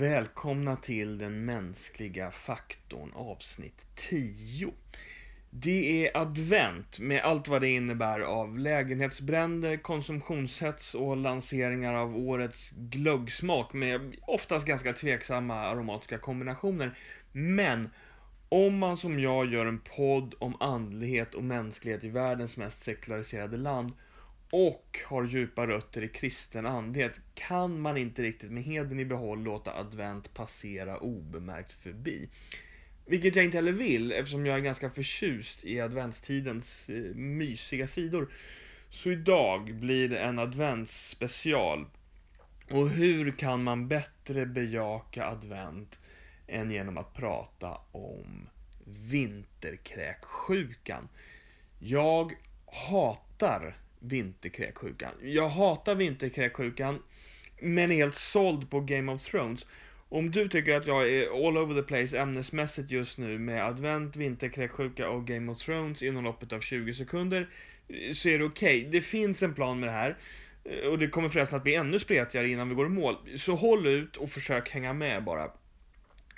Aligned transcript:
Välkomna 0.00 0.76
till 0.76 1.18
den 1.18 1.44
mänskliga 1.44 2.30
faktorn 2.30 3.12
avsnitt 3.14 3.86
10. 3.94 4.72
Det 5.50 6.06
är 6.06 6.16
advent 6.16 6.98
med 6.98 7.22
allt 7.22 7.48
vad 7.48 7.60
det 7.60 7.68
innebär 7.68 8.20
av 8.20 8.58
lägenhetsbränder, 8.58 9.76
konsumtionshets 9.76 10.94
och 10.94 11.16
lanseringar 11.16 11.94
av 11.94 12.16
årets 12.16 12.70
glöggsmak 12.70 13.72
med 13.72 14.16
oftast 14.26 14.66
ganska 14.66 14.92
tveksamma 14.92 15.54
aromatiska 15.54 16.18
kombinationer. 16.18 16.98
Men 17.32 17.90
om 18.48 18.78
man 18.78 18.96
som 18.96 19.20
jag 19.20 19.52
gör 19.52 19.66
en 19.66 19.80
podd 19.96 20.34
om 20.38 20.56
andlighet 20.60 21.34
och 21.34 21.44
mänsklighet 21.44 22.04
i 22.04 22.08
världens 22.08 22.56
mest 22.56 22.82
sekulariserade 22.82 23.56
land 23.56 23.92
och 24.50 24.98
har 25.06 25.24
djupa 25.24 25.66
rötter 25.66 26.02
i 26.02 26.08
kristen 26.08 26.66
andlighet 26.66 27.20
kan 27.34 27.80
man 27.80 27.96
inte 27.96 28.22
riktigt 28.22 28.50
med 28.50 28.62
heden 28.62 29.00
i 29.00 29.04
behåll 29.04 29.42
låta 29.42 29.74
advent 29.74 30.34
passera 30.34 30.98
obemärkt 30.98 31.72
förbi. 31.72 32.28
Vilket 33.06 33.36
jag 33.36 33.44
inte 33.44 33.58
heller 33.58 33.72
vill 33.72 34.12
eftersom 34.12 34.46
jag 34.46 34.56
är 34.56 34.60
ganska 34.60 34.90
förtjust 34.90 35.64
i 35.64 35.80
adventstidens 35.80 36.88
eh, 36.88 37.14
mysiga 37.14 37.88
sidor. 37.88 38.32
Så 38.90 39.10
idag 39.10 39.74
blir 39.74 40.08
det 40.08 40.18
en 40.18 40.38
adventsspecial. 40.38 41.86
Och 42.70 42.88
hur 42.88 43.30
kan 43.30 43.62
man 43.62 43.88
bättre 43.88 44.46
bejaka 44.46 45.26
advent 45.26 46.00
än 46.46 46.70
genom 46.70 46.98
att 46.98 47.14
prata 47.14 47.78
om 47.92 48.48
vinterkräksjukan? 48.84 51.08
Jag 51.78 52.32
hatar 52.66 53.76
vinterkräksjukan. 54.00 55.12
Jag 55.22 55.48
hatar 55.48 55.94
vinterkräksjukan, 55.94 57.02
men 57.60 57.92
är 57.92 57.96
helt 57.96 58.16
såld 58.16 58.70
på 58.70 58.80
Game 58.80 59.12
of 59.12 59.22
Thrones. 59.22 59.66
Om 60.08 60.30
du 60.30 60.48
tycker 60.48 60.76
att 60.76 60.86
jag 60.86 61.10
är 61.10 61.46
all 61.46 61.58
over 61.58 61.74
the 61.74 61.82
place 61.82 62.18
ämnesmässigt 62.18 62.90
just 62.90 63.18
nu 63.18 63.38
med 63.38 63.64
advent, 63.64 64.16
vinterkräksjuka 64.16 65.10
och 65.10 65.26
Game 65.26 65.52
of 65.52 65.58
Thrones 65.58 66.02
inom 66.02 66.24
loppet 66.24 66.52
av 66.52 66.60
20 66.60 66.94
sekunder, 66.94 67.48
så 68.12 68.28
är 68.28 68.38
det 68.38 68.44
okej. 68.44 68.78
Okay. 68.78 68.90
Det 68.90 69.00
finns 69.00 69.42
en 69.42 69.54
plan 69.54 69.80
med 69.80 69.88
det 69.88 69.92
här. 69.92 70.16
Och 70.90 70.98
det 70.98 71.06
kommer 71.06 71.28
förresten 71.28 71.56
att 71.56 71.62
bli 71.62 71.74
ännu 71.74 71.98
spretigare 71.98 72.48
innan 72.48 72.68
vi 72.68 72.74
går 72.74 72.86
i 72.86 72.88
mål. 72.88 73.16
Så 73.36 73.54
håll 73.54 73.86
ut 73.86 74.16
och 74.16 74.30
försök 74.30 74.70
hänga 74.70 74.92
med 74.92 75.24
bara. 75.24 75.50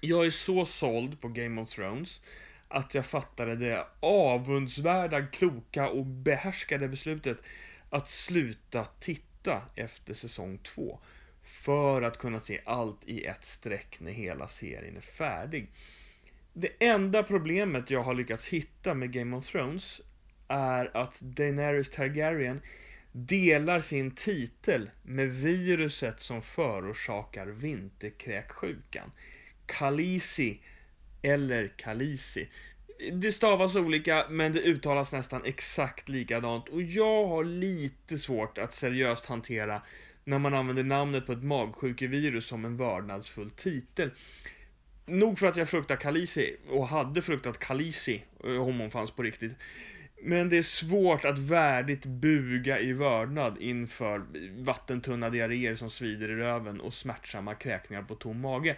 Jag 0.00 0.26
är 0.26 0.30
så 0.30 0.66
såld 0.66 1.20
på 1.20 1.28
Game 1.28 1.60
of 1.60 1.68
Thrones 1.68 2.20
att 2.72 2.94
jag 2.94 3.06
fattade 3.06 3.56
det 3.56 3.86
avundsvärda, 4.00 5.26
kloka 5.26 5.88
och 5.88 6.06
behärskade 6.06 6.88
beslutet 6.88 7.38
att 7.90 8.08
sluta 8.08 8.84
titta 9.00 9.62
efter 9.74 10.14
säsong 10.14 10.58
2 10.58 10.98
för 11.44 12.02
att 12.02 12.18
kunna 12.18 12.40
se 12.40 12.60
allt 12.64 13.04
i 13.04 13.24
ett 13.24 13.44
streck 13.44 14.00
när 14.00 14.12
hela 14.12 14.48
serien 14.48 14.96
är 14.96 15.00
färdig. 15.00 15.66
Det 16.52 16.72
enda 16.78 17.22
problemet 17.22 17.90
jag 17.90 18.02
har 18.02 18.14
lyckats 18.14 18.48
hitta 18.48 18.94
med 18.94 19.12
Game 19.12 19.36
of 19.36 19.46
Thrones 19.46 20.00
är 20.48 20.96
att 20.96 21.20
Daenerys 21.20 21.90
Targaryen 21.90 22.60
delar 23.12 23.80
sin 23.80 24.10
titel 24.10 24.90
med 25.02 25.28
viruset 25.28 26.20
som 26.20 26.42
förorsakar 26.42 27.46
vinterkräksjukan. 27.46 29.12
Khaleesi 29.66 30.60
eller 31.22 31.68
Kalisi. 31.76 32.48
Det 33.12 33.32
stavas 33.32 33.76
olika, 33.76 34.26
men 34.30 34.52
det 34.52 34.60
uttalas 34.60 35.12
nästan 35.12 35.44
exakt 35.44 36.08
likadant 36.08 36.68
och 36.68 36.82
jag 36.82 37.26
har 37.26 37.44
lite 37.44 38.18
svårt 38.18 38.58
att 38.58 38.74
seriöst 38.74 39.26
hantera 39.26 39.82
när 40.24 40.38
man 40.38 40.54
använder 40.54 40.82
namnet 40.82 41.26
på 41.26 41.32
ett 41.32 41.42
magsjukevirus 41.42 42.46
som 42.46 42.64
en 42.64 42.76
vördnadsfull 42.76 43.50
titel. 43.50 44.10
Nog 45.06 45.38
för 45.38 45.46
att 45.46 45.56
jag 45.56 45.68
fruktar 45.68 45.96
Kalisi, 45.96 46.56
och 46.68 46.88
hade 46.88 47.22
fruktat 47.22 47.58
Kalisi 47.58 48.24
eh, 48.44 48.68
om 48.68 48.80
hon 48.80 48.90
fanns 48.90 49.10
på 49.10 49.22
riktigt. 49.22 49.52
Men 50.24 50.48
det 50.48 50.58
är 50.58 50.62
svårt 50.62 51.24
att 51.24 51.38
värdigt 51.38 52.06
buga 52.06 52.80
i 52.80 52.92
vördnad 52.92 53.56
inför 53.60 54.22
vattentunna 54.62 55.30
diarréer 55.30 55.74
som 55.76 55.90
svider 55.90 56.30
i 56.30 56.34
röven 56.34 56.80
och 56.80 56.94
smärtsamma 56.94 57.54
kräkningar 57.54 58.02
på 58.02 58.14
tom 58.14 58.40
mage 58.40 58.76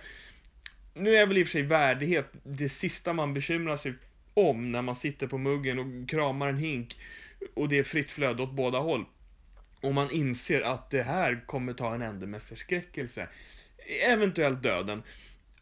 nu 0.95 1.17
är 1.17 1.27
väl 1.27 1.39
i 1.39 1.43
och 1.43 1.47
för 1.47 1.53
sig 1.53 1.63
värdighet 1.63 2.27
det 2.43 2.69
sista 2.69 3.13
man 3.13 3.35
bekymrar 3.35 3.77
sig 3.77 3.95
om 4.35 4.73
när 4.73 4.83
man 4.83 4.97
sitter 4.97 5.27
på 5.27 5.39
muggen 5.39 5.79
och 5.79 6.09
kramar 6.09 6.49
en 6.49 6.59
hink 6.59 6.99
och 7.55 7.69
det 7.69 7.79
är 7.79 7.83
fritt 7.83 8.11
flöde 8.11 8.43
åt 8.43 8.53
båda 8.53 8.79
håll. 8.79 9.05
Och 9.81 9.95
man 9.95 10.11
inser 10.11 10.61
att 10.61 10.91
det 10.91 11.03
här 11.03 11.45
kommer 11.47 11.73
ta 11.73 11.95
en 11.95 12.03
ände 12.03 12.27
med 12.27 12.43
förskräckelse. 12.43 13.29
Eventuellt 14.07 14.63
döden. 14.63 15.03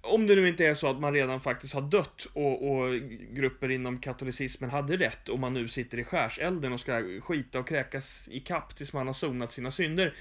Om 0.01 0.27
det 0.27 0.35
nu 0.35 0.49
inte 0.49 0.67
är 0.67 0.75
så 0.75 0.91
att 0.91 1.01
man 1.01 1.15
redan 1.15 1.41
faktiskt 1.41 1.75
har 1.75 1.83
dött 1.83 2.27
och, 2.33 2.71
och 2.71 3.01
grupper 3.31 3.71
inom 3.71 3.99
katolicismen 3.99 4.71
hade 4.71 4.97
rätt 4.97 5.29
och 5.29 5.39
man 5.39 5.55
nu 5.55 5.69
sitter 5.69 5.99
i 5.99 6.05
skärselden 6.05 6.73
och 6.73 6.81
ska 6.81 7.21
skita 7.21 7.59
och 7.59 7.69
kräkas 7.69 8.29
i 8.31 8.41
kapp 8.41 8.77
tills 8.77 8.93
man 8.93 9.07
har 9.07 9.15
sonat 9.15 9.53
sina 9.53 9.71
synder. 9.71 10.15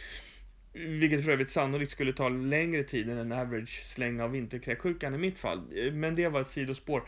Vilket 0.74 1.24
för 1.24 1.32
övrigt 1.32 1.52
sannolikt 1.52 1.92
skulle 1.92 2.14
ta 2.14 2.30
längre 2.30 2.84
tid 2.84 3.10
än 3.10 3.18
en 3.18 3.32
average 3.32 3.84
släng 3.86 4.22
av 4.22 4.32
vinterkräksjukan 4.32 5.16
i 5.16 5.18
mitt 5.18 5.40
fall. 5.40 5.92
Men 5.94 6.16
det 6.16 6.28
var 6.28 6.42
ett 6.42 6.50
sidospår. 6.50 7.04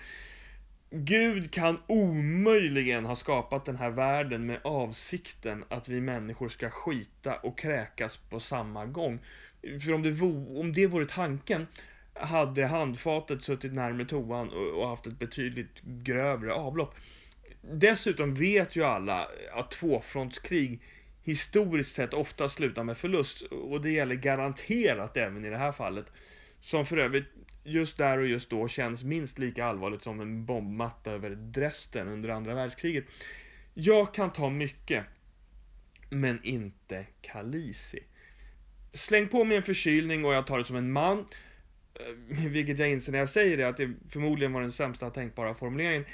Gud 0.90 1.52
kan 1.52 1.80
omöjligen 1.88 3.06
ha 3.06 3.16
skapat 3.16 3.66
den 3.66 3.76
här 3.76 3.90
världen 3.90 4.46
med 4.46 4.60
avsikten 4.64 5.64
att 5.70 5.90
vi 5.90 6.02
människor 6.02 6.50
ska 6.50 6.70
skita 6.70 7.36
och 7.36 7.60
kräkas 7.60 8.18
på 8.18 8.40
samma 8.40 8.86
gång. 8.86 9.20
För 9.62 9.94
om 9.94 10.04
det, 10.04 10.12
vo, 10.12 10.60
om 10.60 10.74
det 10.74 10.88
vore 10.88 11.06
tanken 11.06 11.68
hade 12.14 12.66
handfatet 12.66 13.44
suttit 13.44 13.74
närmare 13.74 14.06
toan 14.06 14.50
och 14.50 14.88
haft 14.88 15.08
ett 15.08 15.20
betydligt 15.20 15.82
grövre 15.82 16.54
avlopp. 16.54 16.96
Dessutom 17.62 18.36
vet 18.36 18.76
ju 18.76 18.84
alla 18.84 19.28
att 19.54 19.72
tvåfrontskrig 19.72 20.82
historiskt 21.24 21.96
sett 21.96 22.14
ofta 22.14 22.50
slutar 22.50 22.84
med 22.84 22.98
förlust 22.98 23.42
och 23.42 23.82
det 23.82 23.92
gäller 23.92 24.16
garanterat 24.16 25.18
även 25.18 25.46
i 25.46 25.50
det 25.50 25.58
här 25.58 25.72
fallet. 25.72 26.06
Som 26.60 26.86
för 26.86 26.98
övrigt 26.98 27.26
just 27.64 27.98
där 27.98 28.18
och 28.18 28.28
just 28.28 28.50
då 28.50 28.68
känns 28.68 29.04
minst 29.04 29.40
lika 29.40 29.66
allvarligt 29.66 30.04
som 30.04 30.20
en 30.20 30.46
bombmatta 30.46 31.12
över 31.12 31.30
Dresden 31.30 32.08
under 32.08 32.30
andra 32.30 32.56
världskriget. 32.56 33.06
Jag 33.74 34.14
kan 34.14 34.32
ta 34.32 34.50
mycket, 34.50 35.06
men 36.10 36.44
inte 36.44 37.06
Kalisi. 37.22 38.00
Släng 38.94 39.28
på 39.28 39.44
mig 39.44 39.58
en 39.58 39.64
förkylning 39.64 40.26
och 40.26 40.34
jag 40.34 40.48
tar 40.48 40.60
det 40.60 40.66
som 40.66 40.76
en 40.76 40.92
man. 40.92 41.26
Eh, 41.96 42.46
vilket 42.48 42.80
jag 42.80 42.90
inser 42.90 43.12
när 43.12 43.20
jag 43.20 43.30
säger 43.30 43.58
det, 43.58 43.68
att 43.68 43.78
det 43.78 43.94
förmodligen 44.10 44.54
var 44.54 44.62
den 44.62 44.72
sämsta 44.72 45.10
tänkbara 45.10 45.56
formuleringen. 45.56 46.06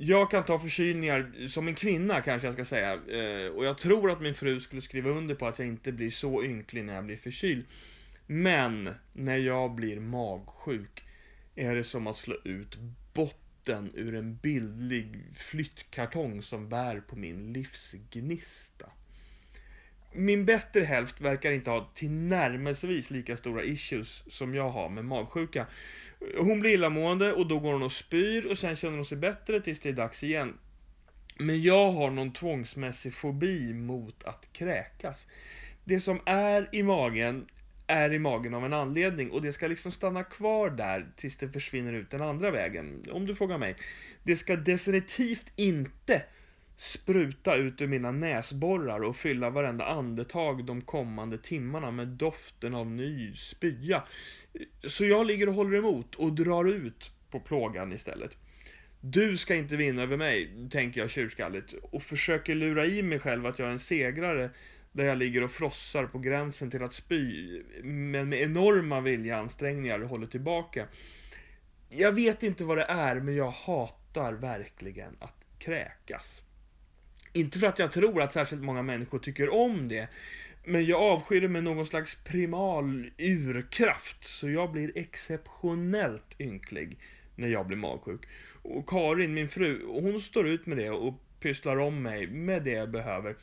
Jag 0.00 0.30
kan 0.30 0.44
ta 0.44 0.58
förkylningar 0.58 1.46
som 1.48 1.68
en 1.68 1.74
kvinna 1.74 2.20
kanske 2.20 2.48
jag 2.48 2.54
ska 2.54 2.64
säga. 2.64 2.92
Eh, 2.92 3.52
och 3.52 3.64
jag 3.64 3.78
tror 3.78 4.10
att 4.10 4.20
min 4.20 4.34
fru 4.34 4.60
skulle 4.60 4.82
skriva 4.82 5.10
under 5.10 5.34
på 5.34 5.46
att 5.46 5.58
jag 5.58 5.68
inte 5.68 5.92
blir 5.92 6.10
så 6.10 6.44
ynklig 6.44 6.84
när 6.84 6.94
jag 6.94 7.04
blir 7.04 7.16
förkyld. 7.16 7.66
Men 8.26 8.94
när 9.12 9.36
jag 9.36 9.74
blir 9.74 10.00
magsjuk 10.00 11.04
är 11.54 11.74
det 11.74 11.84
som 11.84 12.06
att 12.06 12.16
slå 12.16 12.36
ut 12.44 12.78
botten 13.14 13.90
ur 13.94 14.14
en 14.14 14.36
bildlig 14.36 15.24
flyttkartong 15.34 16.42
som 16.42 16.68
bär 16.68 17.00
på 17.00 17.16
min 17.16 17.52
livsgnista. 17.52 18.86
Min 20.12 20.44
bättre 20.44 20.80
hälft 20.80 21.20
verkar 21.20 21.52
inte 21.52 21.70
ha 21.70 21.90
tillnärmelsevis 21.94 23.10
lika 23.10 23.36
stora 23.36 23.62
issues 23.62 24.22
som 24.28 24.54
jag 24.54 24.70
har 24.70 24.88
med 24.88 25.04
magsjuka. 25.04 25.66
Hon 26.38 26.60
blir 26.60 26.70
illamående 26.70 27.32
och 27.32 27.46
då 27.46 27.58
går 27.58 27.72
hon 27.72 27.82
och 27.82 27.92
spyr 27.92 28.46
och 28.46 28.58
sen 28.58 28.76
känner 28.76 28.96
hon 28.96 29.06
sig 29.06 29.18
bättre 29.18 29.60
tills 29.60 29.80
det 29.80 29.88
är 29.88 29.92
dags 29.92 30.22
igen. 30.22 30.58
Men 31.38 31.62
jag 31.62 31.92
har 31.92 32.10
någon 32.10 32.32
tvångsmässig 32.32 33.14
fobi 33.14 33.74
mot 33.74 34.24
att 34.24 34.46
kräkas. 34.52 35.26
Det 35.84 36.00
som 36.00 36.20
är 36.26 36.68
i 36.72 36.82
magen 36.82 37.46
är 37.86 38.12
i 38.12 38.18
magen 38.18 38.54
av 38.54 38.64
en 38.64 38.72
anledning 38.72 39.30
och 39.30 39.42
det 39.42 39.52
ska 39.52 39.66
liksom 39.66 39.92
stanna 39.92 40.24
kvar 40.24 40.70
där 40.70 41.06
tills 41.16 41.36
det 41.36 41.48
försvinner 41.48 41.92
ut 41.92 42.10
den 42.10 42.22
andra 42.22 42.50
vägen, 42.50 43.04
om 43.12 43.26
du 43.26 43.34
frågar 43.34 43.58
mig. 43.58 43.76
Det 44.22 44.36
ska 44.36 44.56
definitivt 44.56 45.52
inte 45.56 46.22
spruta 46.78 47.56
ut 47.56 47.80
ur 47.80 47.86
mina 47.86 48.10
näsborrar 48.10 49.00
och 49.00 49.16
fylla 49.16 49.50
varenda 49.50 49.86
andetag 49.86 50.64
de 50.64 50.80
kommande 50.80 51.38
timmarna 51.38 51.90
med 51.90 52.08
doften 52.08 52.74
av 52.74 52.86
ny 52.86 53.34
spya. 53.34 54.02
Så 54.84 55.04
jag 55.04 55.26
ligger 55.26 55.48
och 55.48 55.54
håller 55.54 55.78
emot 55.78 56.14
och 56.14 56.32
drar 56.32 56.64
ut 56.64 57.10
på 57.30 57.40
plågan 57.40 57.92
istället. 57.92 58.36
Du 59.00 59.36
ska 59.36 59.54
inte 59.54 59.76
vinna 59.76 60.02
över 60.02 60.16
mig, 60.16 60.68
tänker 60.70 61.00
jag 61.00 61.10
tjurskalligt 61.10 61.72
och 61.82 62.02
försöker 62.02 62.54
lura 62.54 62.86
i 62.86 63.02
mig 63.02 63.18
själv 63.18 63.46
att 63.46 63.58
jag 63.58 63.68
är 63.68 63.72
en 63.72 63.78
segrare 63.78 64.50
där 64.92 65.04
jag 65.04 65.18
ligger 65.18 65.42
och 65.42 65.50
frossar 65.50 66.06
på 66.06 66.18
gränsen 66.18 66.70
till 66.70 66.82
att 66.82 66.94
spy, 66.94 67.62
men 67.82 68.28
med 68.28 68.42
enorma 68.42 69.00
viljeansträngningar 69.00 70.00
håller 70.00 70.26
tillbaka. 70.26 70.86
Jag 71.88 72.12
vet 72.12 72.42
inte 72.42 72.64
vad 72.64 72.78
det 72.78 72.84
är, 72.84 73.20
men 73.20 73.36
jag 73.36 73.50
hatar 73.50 74.32
verkligen 74.32 75.16
att 75.20 75.44
kräkas. 75.58 76.42
Inte 77.38 77.58
för 77.58 77.66
att 77.66 77.78
jag 77.78 77.92
tror 77.92 78.22
att 78.22 78.32
särskilt 78.32 78.62
många 78.62 78.82
människor 78.82 79.18
tycker 79.18 79.48
om 79.54 79.88
det. 79.88 80.08
Men 80.64 80.84
jag 80.84 81.02
avskyr 81.02 81.40
det 81.40 81.48
med 81.48 81.64
någon 81.64 81.86
slags 81.86 82.14
primal 82.24 83.10
urkraft, 83.18 84.24
så 84.24 84.50
jag 84.50 84.72
blir 84.72 84.92
exceptionellt 84.94 86.40
ynklig 86.40 86.98
när 87.36 87.48
jag 87.48 87.66
blir 87.66 87.76
magsjuk. 87.76 88.20
Och 88.62 88.88
Karin, 88.88 89.34
min 89.34 89.48
fru, 89.48 89.86
hon 89.86 90.20
står 90.20 90.48
ut 90.48 90.66
med 90.66 90.78
det 90.78 90.90
och 90.90 91.14
pysslar 91.40 91.76
om 91.76 92.02
mig 92.02 92.26
med 92.26 92.62
det 92.62 92.70
jag 92.70 92.90
behöver. 92.90 93.36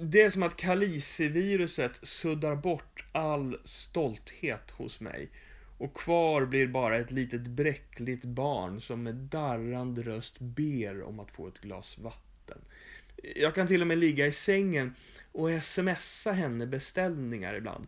Det 0.00 0.22
är 0.22 0.30
som 0.30 0.42
att 0.42 0.56
kaliciviruset 0.56 1.92
suddar 2.02 2.56
bort 2.56 3.04
all 3.12 3.60
stolthet 3.64 4.70
hos 4.70 5.00
mig. 5.00 5.30
Och 5.78 5.96
kvar 5.96 6.44
blir 6.44 6.66
bara 6.66 6.98
ett 6.98 7.10
litet 7.10 7.46
bräckligt 7.46 8.24
barn 8.24 8.80
som 8.80 9.02
med 9.02 9.14
darrande 9.14 10.02
röst 10.02 10.40
ber 10.40 11.02
om 11.02 11.20
att 11.20 11.30
få 11.30 11.48
ett 11.48 11.60
glas 11.60 11.98
vatten. 11.98 12.58
Jag 13.36 13.54
kan 13.54 13.66
till 13.66 13.80
och 13.80 13.86
med 13.86 13.98
ligga 13.98 14.26
i 14.26 14.32
sängen 14.32 14.94
och 15.32 15.50
smsa 15.62 16.32
henne 16.32 16.66
beställningar 16.66 17.54
ibland. 17.54 17.86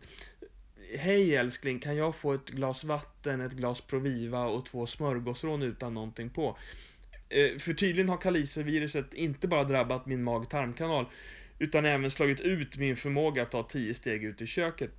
Hej 0.97 1.35
älskling, 1.35 1.79
kan 1.79 1.95
jag 1.95 2.15
få 2.15 2.33
ett 2.33 2.49
glas 2.49 2.83
vatten, 2.83 3.41
ett 3.41 3.51
glas 3.53 3.81
Proviva 3.81 4.45
och 4.45 4.65
två 4.65 4.87
smörgåsrån 4.87 5.61
utan 5.61 5.93
någonting 5.93 6.29
på? 6.29 6.57
Eh, 7.29 7.57
för 7.57 7.73
tydligen 7.73 8.09
har 8.09 8.17
kaliseviruset 8.17 9.13
inte 9.13 9.47
bara 9.47 9.63
drabbat 9.63 10.05
min 10.05 10.23
mag-tarmkanal 10.23 11.05
utan 11.59 11.85
även 11.85 12.11
slagit 12.11 12.41
ut 12.41 12.77
min 12.77 12.95
förmåga 12.95 13.41
att 13.41 13.51
ta 13.51 13.63
tio 13.63 13.93
steg 13.93 14.23
ut 14.23 14.41
i 14.41 14.47
köket. 14.47 14.91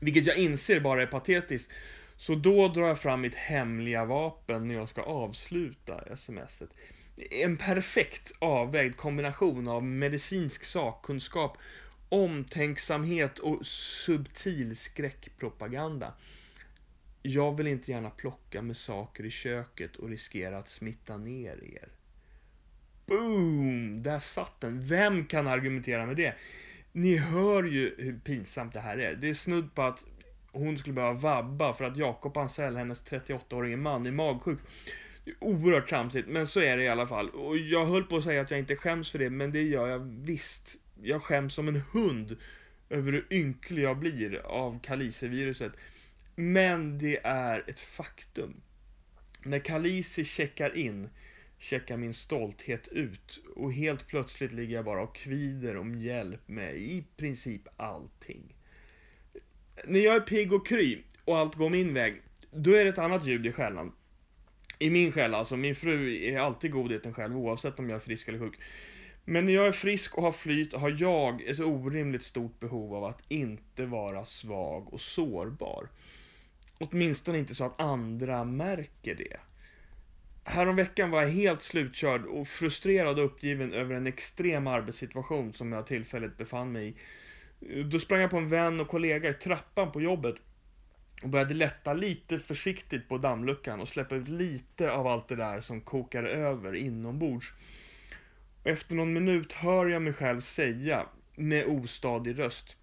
Vilket 0.00 0.26
jag 0.26 0.36
inser 0.36 0.80
bara 0.80 1.02
är 1.02 1.06
patetiskt. 1.06 1.70
Så 2.16 2.34
då 2.34 2.68
drar 2.68 2.88
jag 2.88 3.00
fram 3.00 3.20
mitt 3.20 3.34
hemliga 3.34 4.04
vapen 4.04 4.68
när 4.68 4.74
jag 4.74 4.88
ska 4.88 5.02
avsluta 5.02 6.16
smset. 6.16 6.70
En 7.16 7.56
perfekt 7.56 8.32
avvägd 8.38 8.96
kombination 8.96 9.68
av 9.68 9.84
medicinsk 9.84 10.64
sakkunskap, 10.64 11.58
omtänksamhet 12.08 13.38
och 13.38 13.66
subtil 13.66 14.76
skräckpropaganda. 14.76 16.14
Jag 17.22 17.56
vill 17.56 17.66
inte 17.66 17.90
gärna 17.90 18.10
plocka 18.10 18.62
med 18.62 18.76
saker 18.76 19.24
i 19.24 19.30
köket 19.30 19.96
och 19.96 20.08
riskera 20.08 20.58
att 20.58 20.68
smitta 20.68 21.16
ner 21.16 21.64
er. 21.64 21.88
Boom! 23.06 24.02
Där 24.02 24.18
satt 24.18 24.60
den. 24.60 24.86
Vem 24.86 25.26
kan 25.26 25.46
argumentera 25.46 26.06
med 26.06 26.16
det? 26.16 26.34
Ni 26.92 27.16
hör 27.16 27.64
ju 27.64 27.94
hur 27.98 28.18
pinsamt 28.18 28.74
det 28.74 28.80
här 28.80 28.98
är. 28.98 29.14
Det 29.14 29.28
är 29.28 29.34
snudd 29.34 29.74
på 29.74 29.82
att 29.82 30.04
hon 30.52 30.78
skulle 30.78 30.94
behöva 30.94 31.12
vabba 31.12 31.74
för 31.74 31.84
att 31.84 31.96
Jakob 31.96 32.36
Ansell, 32.36 32.76
hennes 32.76 33.02
38-årige 33.02 33.76
man, 33.76 34.06
är 34.06 34.10
magsjuk. 34.10 34.58
Oerhört 35.38 35.88
tramsigt, 35.88 36.28
men 36.28 36.46
så 36.46 36.60
är 36.60 36.76
det 36.76 36.82
i 36.82 36.88
alla 36.88 37.06
fall. 37.06 37.30
Och 37.30 37.58
jag 37.58 37.86
höll 37.86 38.04
på 38.04 38.16
att 38.16 38.24
säga 38.24 38.40
att 38.40 38.50
jag 38.50 38.60
inte 38.60 38.76
skäms 38.76 39.10
för 39.10 39.18
det, 39.18 39.30
men 39.30 39.52
det 39.52 39.62
gör 39.62 39.88
jag 39.88 39.98
visst. 39.98 40.76
Jag 41.02 41.22
skäms 41.22 41.54
som 41.54 41.68
en 41.68 41.82
hund 41.92 42.36
över 42.90 43.12
hur 43.12 43.26
ynklig 43.30 43.82
jag 43.82 43.98
blir 43.98 44.36
av 44.46 44.80
kaliseviruset. 44.82 45.72
Men 46.36 46.98
det 46.98 47.20
är 47.24 47.64
ett 47.66 47.80
faktum. 47.80 48.60
När 49.42 49.58
Kalisi 49.58 50.24
checkar 50.24 50.76
in 50.76 51.08
checkar 51.58 51.96
min 51.96 52.14
stolthet 52.14 52.88
ut 52.88 53.40
och 53.56 53.72
helt 53.72 54.06
plötsligt 54.06 54.52
ligger 54.52 54.74
jag 54.76 54.84
bara 54.84 55.02
och 55.02 55.16
kvider 55.16 55.76
om 55.76 55.94
hjälp 55.94 56.48
med 56.48 56.76
i 56.76 57.04
princip 57.16 57.62
allting. 57.76 58.54
När 59.86 60.00
jag 60.00 60.16
är 60.16 60.20
pigg 60.20 60.52
och 60.52 60.66
kry 60.66 60.98
och 61.24 61.38
allt 61.38 61.54
går 61.54 61.70
min 61.70 61.94
väg, 61.94 62.22
då 62.50 62.70
är 62.74 62.84
det 62.84 62.90
ett 62.90 62.98
annat 62.98 63.26
ljud 63.26 63.46
i 63.46 63.52
skällan. 63.52 63.92
I 64.78 64.90
min 64.90 65.12
själ 65.12 65.34
alltså, 65.34 65.56
min 65.56 65.74
fru 65.74 66.24
är 66.24 66.40
alltid 66.40 66.70
godheten 66.70 67.14
själv 67.14 67.36
oavsett 67.36 67.78
om 67.78 67.90
jag 67.90 67.96
är 67.96 68.00
frisk 68.00 68.28
eller 68.28 68.38
sjuk. 68.38 68.58
Men 69.24 69.46
när 69.46 69.52
jag 69.52 69.66
är 69.66 69.72
frisk 69.72 70.18
och 70.18 70.22
har 70.22 70.32
flyt 70.32 70.74
har 70.74 70.96
jag 70.98 71.42
ett 71.42 71.60
orimligt 71.60 72.24
stort 72.24 72.60
behov 72.60 72.94
av 72.94 73.04
att 73.04 73.22
inte 73.28 73.86
vara 73.86 74.24
svag 74.24 74.94
och 74.94 75.00
sårbar. 75.00 75.88
Åtminstone 76.78 77.38
inte 77.38 77.54
så 77.54 77.64
att 77.64 77.80
andra 77.80 78.44
märker 78.44 79.14
det. 79.14 79.36
Häromveckan 80.44 81.10
var 81.10 81.22
jag 81.22 81.28
helt 81.28 81.62
slutkörd 81.62 82.24
och 82.24 82.48
frustrerad 82.48 83.18
och 83.18 83.24
uppgiven 83.24 83.72
över 83.72 83.94
en 83.94 84.06
extrem 84.06 84.66
arbetssituation 84.66 85.54
som 85.54 85.72
jag 85.72 85.86
tillfälligt 85.86 86.36
befann 86.36 86.72
mig 86.72 86.88
i. 86.88 87.82
Då 87.82 87.98
sprang 87.98 88.20
jag 88.20 88.30
på 88.30 88.36
en 88.36 88.48
vän 88.48 88.80
och 88.80 88.88
kollega 88.88 89.30
i 89.30 89.34
trappan 89.34 89.92
på 89.92 90.02
jobbet 90.02 90.34
och 91.22 91.28
började 91.28 91.54
lätta 91.54 91.92
lite 91.92 92.38
försiktigt 92.38 93.08
på 93.08 93.18
dammluckan 93.18 93.80
och 93.80 93.88
släppa 93.88 94.14
ut 94.14 94.28
lite 94.28 94.92
av 94.92 95.06
allt 95.06 95.28
det 95.28 95.36
där 95.36 95.60
som 95.60 95.80
kokar 95.80 96.24
över 96.24 96.74
inombords. 96.74 97.52
Och 98.62 98.70
efter 98.70 98.94
någon 98.94 99.12
minut 99.12 99.52
hör 99.52 99.86
jag 99.86 100.02
mig 100.02 100.12
själv 100.12 100.40
säga 100.40 101.06
med 101.36 101.66
ostadig 101.66 102.38
röst 102.38 102.76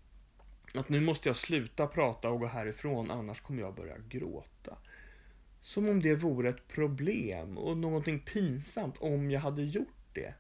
att 0.74 0.90
nu 0.90 1.02
måste 1.02 1.30
jag 1.30 1.36
sluta 1.36 1.88
prata 1.88 2.30
och 2.30 2.40
gå 2.40 2.46
härifrån 2.46 3.12
annars 3.12 3.42
kommer 3.42 3.62
jag 3.62 3.76
börja 3.76 3.98
gråta. 4.10 4.78
Som 5.62 5.90
om 5.90 6.02
det 6.02 6.16
vore 6.16 6.50
ett 6.50 6.68
problem 6.68 7.58
och 7.58 7.78
någonting 7.78 8.20
pinsamt 8.20 8.98
om 9.00 9.32
jag 9.32 9.40
hade 9.40 9.64
gjort 9.64 9.88
det. 10.14 10.34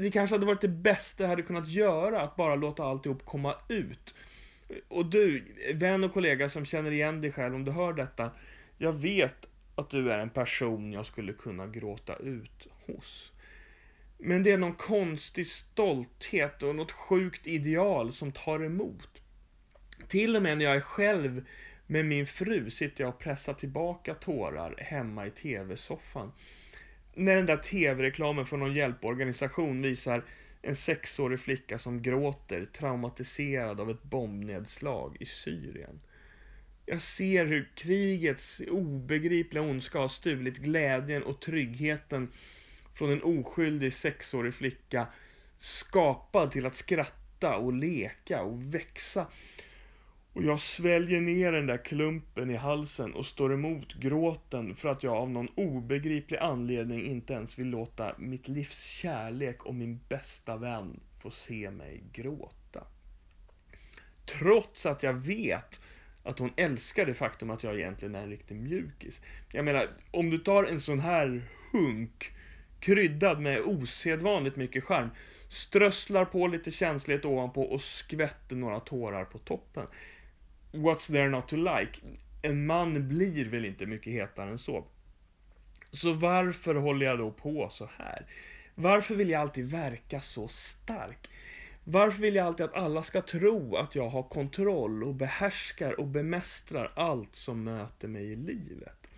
Det 0.00 0.10
kanske 0.10 0.34
hade 0.34 0.46
varit 0.46 0.60
det 0.60 0.68
bästa 0.68 1.22
jag 1.22 1.30
hade 1.30 1.42
kunnat 1.42 1.68
göra, 1.68 2.22
att 2.22 2.36
bara 2.36 2.54
låta 2.54 2.84
alltihop 2.84 3.24
komma 3.24 3.54
ut. 3.68 4.14
Och 4.88 5.06
du, 5.06 5.44
vän 5.74 6.04
och 6.04 6.12
kollega 6.12 6.48
som 6.48 6.64
känner 6.64 6.90
igen 6.90 7.20
dig 7.20 7.32
själv 7.32 7.54
om 7.54 7.64
du 7.64 7.72
hör 7.72 7.92
detta. 7.92 8.30
Jag 8.78 8.92
vet 8.92 9.48
att 9.74 9.90
du 9.90 10.12
är 10.12 10.18
en 10.18 10.30
person 10.30 10.92
jag 10.92 11.06
skulle 11.06 11.32
kunna 11.32 11.66
gråta 11.66 12.16
ut 12.16 12.68
hos. 12.86 13.32
Men 14.18 14.42
det 14.42 14.52
är 14.52 14.58
någon 14.58 14.74
konstig 14.74 15.46
stolthet 15.46 16.62
och 16.62 16.74
något 16.74 16.92
sjukt 16.92 17.46
ideal 17.46 18.12
som 18.12 18.32
tar 18.32 18.64
emot. 18.64 19.22
Till 20.08 20.36
och 20.36 20.42
med 20.42 20.58
när 20.58 20.64
jag 20.64 20.76
är 20.76 20.80
själv 20.80 21.44
med 21.86 22.06
min 22.06 22.26
fru 22.26 22.70
sitter 22.70 23.04
jag 23.04 23.08
och 23.08 23.18
pressar 23.18 23.54
tillbaka 23.54 24.14
tårar 24.14 24.74
hemma 24.78 25.26
i 25.26 25.30
tv-soffan. 25.30 26.32
När 27.14 27.36
den 27.36 27.46
där 27.46 27.56
tv-reklamen 27.56 28.46
från 28.46 28.60
någon 28.60 28.74
hjälporganisation 28.74 29.82
visar 29.82 30.24
en 30.62 30.76
sexårig 30.76 31.40
flicka 31.40 31.78
som 31.78 32.02
gråter 32.02 32.66
traumatiserad 32.72 33.80
av 33.80 33.90
ett 33.90 34.02
bombnedslag 34.02 35.16
i 35.20 35.26
Syrien. 35.26 36.00
Jag 36.86 37.02
ser 37.02 37.46
hur 37.46 37.68
krigets 37.74 38.62
obegripliga 38.70 39.62
ondska 39.62 39.98
har 39.98 40.08
stulit 40.08 40.56
glädjen 40.56 41.22
och 41.22 41.40
tryggheten 41.40 42.28
från 42.94 43.12
en 43.12 43.22
oskyldig 43.22 43.94
sexårig 43.94 44.54
flicka 44.54 45.06
skapad 45.58 46.50
till 46.50 46.66
att 46.66 46.76
skratta 46.76 47.56
och 47.56 47.72
leka 47.72 48.42
och 48.42 48.74
växa 48.74 49.26
och 50.38 50.44
jag 50.44 50.60
sväljer 50.60 51.20
ner 51.20 51.52
den 51.52 51.66
där 51.66 51.84
klumpen 51.84 52.50
i 52.50 52.56
halsen 52.56 53.14
och 53.14 53.26
står 53.26 53.54
emot 53.54 53.94
gråten 53.94 54.74
för 54.74 54.88
att 54.88 55.02
jag 55.02 55.14
av 55.14 55.30
någon 55.30 55.48
obegriplig 55.54 56.38
anledning 56.38 57.06
inte 57.06 57.32
ens 57.32 57.58
vill 57.58 57.66
låta 57.66 58.14
mitt 58.18 58.48
livs 58.48 58.84
kärlek 58.84 59.66
och 59.66 59.74
min 59.74 60.00
bästa 60.08 60.56
vän 60.56 61.00
få 61.22 61.30
se 61.30 61.70
mig 61.70 62.02
gråta. 62.12 62.84
Trots 64.38 64.86
att 64.86 65.02
jag 65.02 65.12
vet 65.12 65.80
att 66.22 66.38
hon 66.38 66.52
älskar 66.56 67.06
det 67.06 67.14
faktum 67.14 67.50
att 67.50 67.62
jag 67.62 67.78
egentligen 67.78 68.14
är 68.14 68.22
en 68.22 68.30
riktig 68.30 68.56
mjukis. 68.56 69.20
Jag 69.52 69.64
menar, 69.64 69.88
om 70.10 70.30
du 70.30 70.38
tar 70.38 70.64
en 70.64 70.80
sån 70.80 71.00
här 71.00 71.42
hunk 71.72 72.32
kryddad 72.80 73.40
med 73.40 73.60
osedvanligt 73.60 74.56
mycket 74.56 74.84
charm, 74.84 75.08
strösslar 75.48 76.24
på 76.24 76.46
lite 76.46 76.70
känslighet 76.70 77.24
ovanpå 77.24 77.62
och 77.62 77.82
skvätter 77.82 78.56
några 78.56 78.80
tårar 78.80 79.24
på 79.24 79.38
toppen. 79.38 79.86
What's 80.78 81.12
there 81.12 81.28
not 81.28 81.48
to 81.48 81.56
like? 81.56 82.00
En 82.42 82.66
man 82.66 83.08
blir 83.08 83.44
väl 83.44 83.64
inte 83.64 83.86
mycket 83.86 84.12
hetare 84.12 84.50
än 84.50 84.58
så. 84.58 84.84
Så 85.90 86.12
varför 86.12 86.74
håller 86.74 87.06
jag 87.06 87.18
då 87.18 87.30
på 87.30 87.68
så 87.70 87.88
här? 87.96 88.26
Varför 88.74 89.14
vill 89.14 89.30
jag 89.30 89.40
alltid 89.40 89.70
verka 89.70 90.20
så 90.20 90.48
stark? 90.48 91.28
Varför 91.84 92.22
vill 92.22 92.34
jag 92.34 92.46
alltid 92.46 92.66
att 92.66 92.74
alla 92.74 93.02
ska 93.02 93.22
tro 93.22 93.76
att 93.76 93.94
jag 93.94 94.08
har 94.08 94.22
kontroll 94.22 95.04
och 95.04 95.14
behärskar 95.14 96.00
och 96.00 96.06
bemästrar 96.06 96.92
allt 96.96 97.36
som 97.36 97.64
möter 97.64 98.08
mig 98.08 98.32
i 98.32 98.36
livet? 98.36 99.08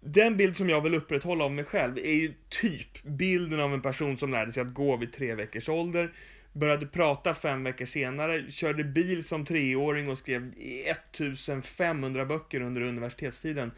Den 0.00 0.36
bild 0.36 0.56
som 0.56 0.70
jag 0.70 0.80
vill 0.80 0.94
upprätthålla 0.94 1.44
av 1.44 1.52
mig 1.52 1.64
själv 1.64 1.98
är 1.98 2.12
ju 2.12 2.34
typ 2.48 3.02
bilden 3.02 3.60
av 3.60 3.74
en 3.74 3.82
person 3.82 4.16
som 4.16 4.30
lärde 4.30 4.52
sig 4.52 4.60
att 4.60 4.74
gå 4.74 4.96
vid 4.96 5.12
tre 5.12 5.34
veckors 5.34 5.68
ålder, 5.68 6.12
Började 6.56 6.86
prata 6.86 7.34
fem 7.34 7.64
veckor 7.64 7.86
senare, 7.86 8.50
körde 8.50 8.84
bil 8.84 9.24
som 9.24 9.44
treåring 9.44 10.10
och 10.10 10.18
skrev 10.18 10.52
1500 10.58 12.24
böcker 12.24 12.60
under 12.60 12.80
universitetstiden. 12.80 13.72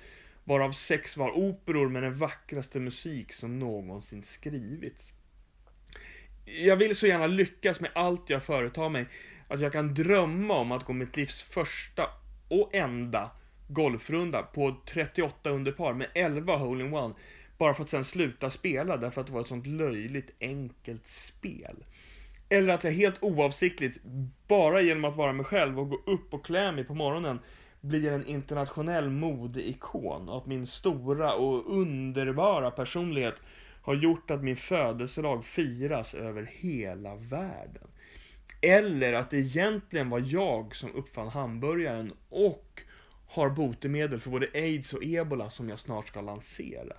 Varav 0.45 0.73
sex 0.73 1.17
var 1.17 1.31
operor 1.39 1.89
med 1.89 2.03
den 2.03 2.19
vackraste 2.19 2.81
musik 2.81 3.33
som 3.33 3.59
någonsin 3.59 4.23
skrivits. 4.23 5.13
Jag 6.45 6.77
vill 6.77 6.97
så 6.97 7.07
gärna 7.07 7.27
lyckas 7.27 7.81
med 7.81 7.91
allt 7.95 8.31
jag 8.31 8.43
företar 8.43 8.89
mig, 8.89 9.07
att 9.49 9.61
jag 9.61 9.73
kan 9.73 9.95
drömma 9.95 10.55
om 10.55 10.73
att 10.73 10.85
gå 10.85 10.93
mitt 10.93 11.17
livs 11.17 11.43
första 11.43 12.11
och 12.49 12.75
enda 12.75 13.31
golfrunda 13.69 14.43
på 14.43 14.77
38 14.87 15.51
under 15.51 15.73
par 15.73 15.95
med 15.95 16.09
11 16.15 16.57
hole-in-one. 16.57 17.15
Bara 17.59 17.75
för 17.75 17.83
att 17.83 17.91
sen 17.91 18.05
sluta 18.05 18.51
spela 18.51 18.97
därför 18.97 19.21
att 19.21 19.27
det 19.27 19.33
var 19.33 19.41
ett 19.41 19.47
sånt 19.47 19.67
löjligt 19.67 20.31
enkelt 20.41 21.07
spel. 21.07 21.77
Eller 22.49 22.75
att 22.75 22.85
jag 22.85 22.93
helt 22.93 23.23
oavsiktligt, 23.23 23.99
bara 24.47 24.81
genom 24.81 25.05
att 25.05 25.17
vara 25.17 25.33
mig 25.33 25.45
själv 25.45 25.81
och 25.81 25.91
gå 25.91 26.03
upp 26.07 26.35
och 26.35 26.45
klä 26.45 26.73
mig 26.73 26.85
på 26.85 26.95
morgonen, 26.95 27.39
blir 27.81 28.13
en 28.13 28.27
internationell 28.27 29.11
modeikon. 29.11 30.29
Och 30.29 30.39
att 30.39 30.47
min 30.47 30.67
stora 30.67 31.35
och 31.35 31.79
underbara 31.79 32.71
personlighet 32.71 33.35
har 33.83 33.95
gjort 33.95 34.31
att 34.31 34.45
min 34.45 34.57
födelsedag 34.57 35.45
firas 35.45 36.15
över 36.15 36.51
hela 36.53 37.15
världen. 37.15 37.89
Eller 38.61 39.13
att 39.13 39.31
det 39.31 39.37
egentligen 39.37 40.11
var 40.11 40.23
jag 40.27 40.77
som 40.77 40.95
uppfann 40.95 41.29
hamburgaren 41.29 42.13
och 42.29 42.83
har 43.27 43.51
botemedel 43.51 44.21
för 44.21 44.31
både 44.31 44.49
aids 44.55 44.93
och 44.93 45.05
ebola 45.05 45.51
som 45.51 45.69
jag 45.69 45.79
snart 45.79 46.09
ska 46.09 46.21
lansera. 46.21 46.97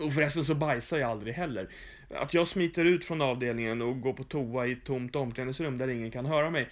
Och 0.00 0.14
förresten 0.14 0.44
så 0.44 0.54
bajsar 0.54 0.98
jag 0.98 1.10
aldrig 1.10 1.34
heller. 1.34 1.68
Att 2.10 2.34
jag 2.34 2.48
smiter 2.48 2.84
ut 2.84 3.04
från 3.04 3.22
avdelningen 3.22 3.82
och 3.82 4.00
går 4.00 4.12
på 4.12 4.24
toa 4.24 4.66
i 4.66 4.72
ett 4.72 4.84
tomt 4.84 5.16
omklädningsrum 5.16 5.78
där 5.78 5.88
ingen 5.88 6.10
kan 6.10 6.26
höra 6.26 6.50
mig. 6.50 6.68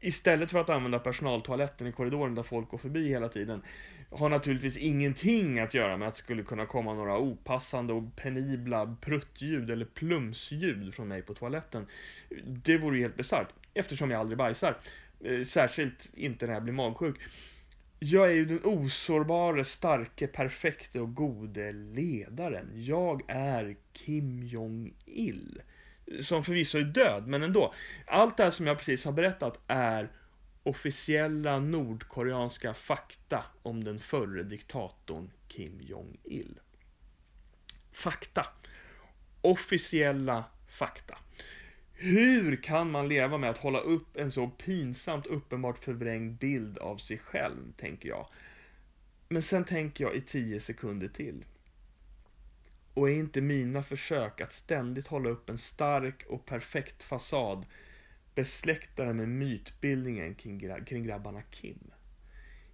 Istället 0.00 0.50
för 0.50 0.58
att 0.58 0.70
använda 0.70 0.98
personaltoaletten 0.98 1.86
i 1.86 1.92
korridoren 1.92 2.34
där 2.34 2.42
folk 2.42 2.68
går 2.68 2.78
förbi 2.78 3.08
hela 3.08 3.28
tiden. 3.28 3.62
Har 4.10 4.28
naturligtvis 4.28 4.76
ingenting 4.76 5.58
att 5.58 5.74
göra 5.74 5.96
med 5.96 6.08
att 6.08 6.14
det 6.14 6.22
skulle 6.22 6.42
kunna 6.42 6.66
komma 6.66 6.94
några 6.94 7.18
opassande 7.18 7.92
och 7.92 8.16
penibla 8.16 8.96
pruttljud 9.00 9.70
eller 9.70 9.84
plumsljud 9.84 10.94
från 10.94 11.08
mig 11.08 11.22
på 11.22 11.34
toaletten. 11.34 11.86
Det 12.46 12.78
vore 12.78 12.96
ju 12.96 13.02
helt 13.02 13.16
bisarrt, 13.16 13.48
eftersom 13.74 14.10
jag 14.10 14.20
aldrig 14.20 14.38
bajsar. 14.38 14.76
Eh, 15.20 15.44
särskilt 15.44 16.08
inte 16.14 16.46
när 16.46 16.54
jag 16.54 16.62
blir 16.62 16.74
magsjuk. 16.74 17.16
Jag 18.00 18.26
är 18.26 18.32
ju 18.32 18.44
den 18.44 18.60
osårbare, 18.64 19.64
starke, 19.64 20.26
perfekte 20.26 21.00
och 21.00 21.14
gode 21.14 21.72
ledaren. 21.72 22.70
Jag 22.74 23.22
är 23.28 23.76
Kim 23.92 24.42
Jong-Il. 24.42 25.62
Som 26.20 26.44
förvisso 26.44 26.78
är 26.78 26.82
död, 26.82 27.26
men 27.26 27.42
ändå. 27.42 27.74
Allt 28.06 28.36
det 28.36 28.42
här 28.44 28.50
som 28.50 28.66
jag 28.66 28.78
precis 28.78 29.04
har 29.04 29.12
berättat 29.12 29.60
är 29.66 30.08
officiella 30.62 31.58
nordkoreanska 31.58 32.74
fakta 32.74 33.44
om 33.62 33.84
den 33.84 33.98
förre 33.98 34.42
diktatorn 34.42 35.30
Kim 35.48 35.80
Jong-Il. 35.80 36.58
Fakta. 37.92 38.46
Officiella 39.40 40.44
fakta. 40.68 41.18
Hur 42.00 42.56
kan 42.56 42.90
man 42.90 43.08
leva 43.08 43.38
med 43.38 43.50
att 43.50 43.58
hålla 43.58 43.80
upp 43.80 44.16
en 44.16 44.32
så 44.32 44.48
pinsamt 44.48 45.26
uppenbart 45.26 45.78
förvrängd 45.78 46.38
bild 46.38 46.78
av 46.78 46.96
sig 46.96 47.18
själv, 47.18 47.72
tänker 47.76 48.08
jag. 48.08 48.26
Men 49.28 49.42
sen 49.42 49.64
tänker 49.64 50.04
jag 50.04 50.14
i 50.14 50.20
tio 50.20 50.60
sekunder 50.60 51.08
till. 51.08 51.44
Och 52.94 53.10
är 53.10 53.14
inte 53.14 53.40
mina 53.40 53.82
försök 53.82 54.40
att 54.40 54.52
ständigt 54.52 55.06
hålla 55.06 55.28
upp 55.28 55.50
en 55.50 55.58
stark 55.58 56.24
och 56.28 56.46
perfekt 56.46 57.02
fasad 57.02 57.66
besläktade 58.34 59.14
med 59.14 59.28
mytbildningen 59.28 60.34
kring, 60.34 60.58
gra 60.58 60.80
kring 60.80 61.04
grabbarna 61.04 61.42
Kim? 61.42 61.90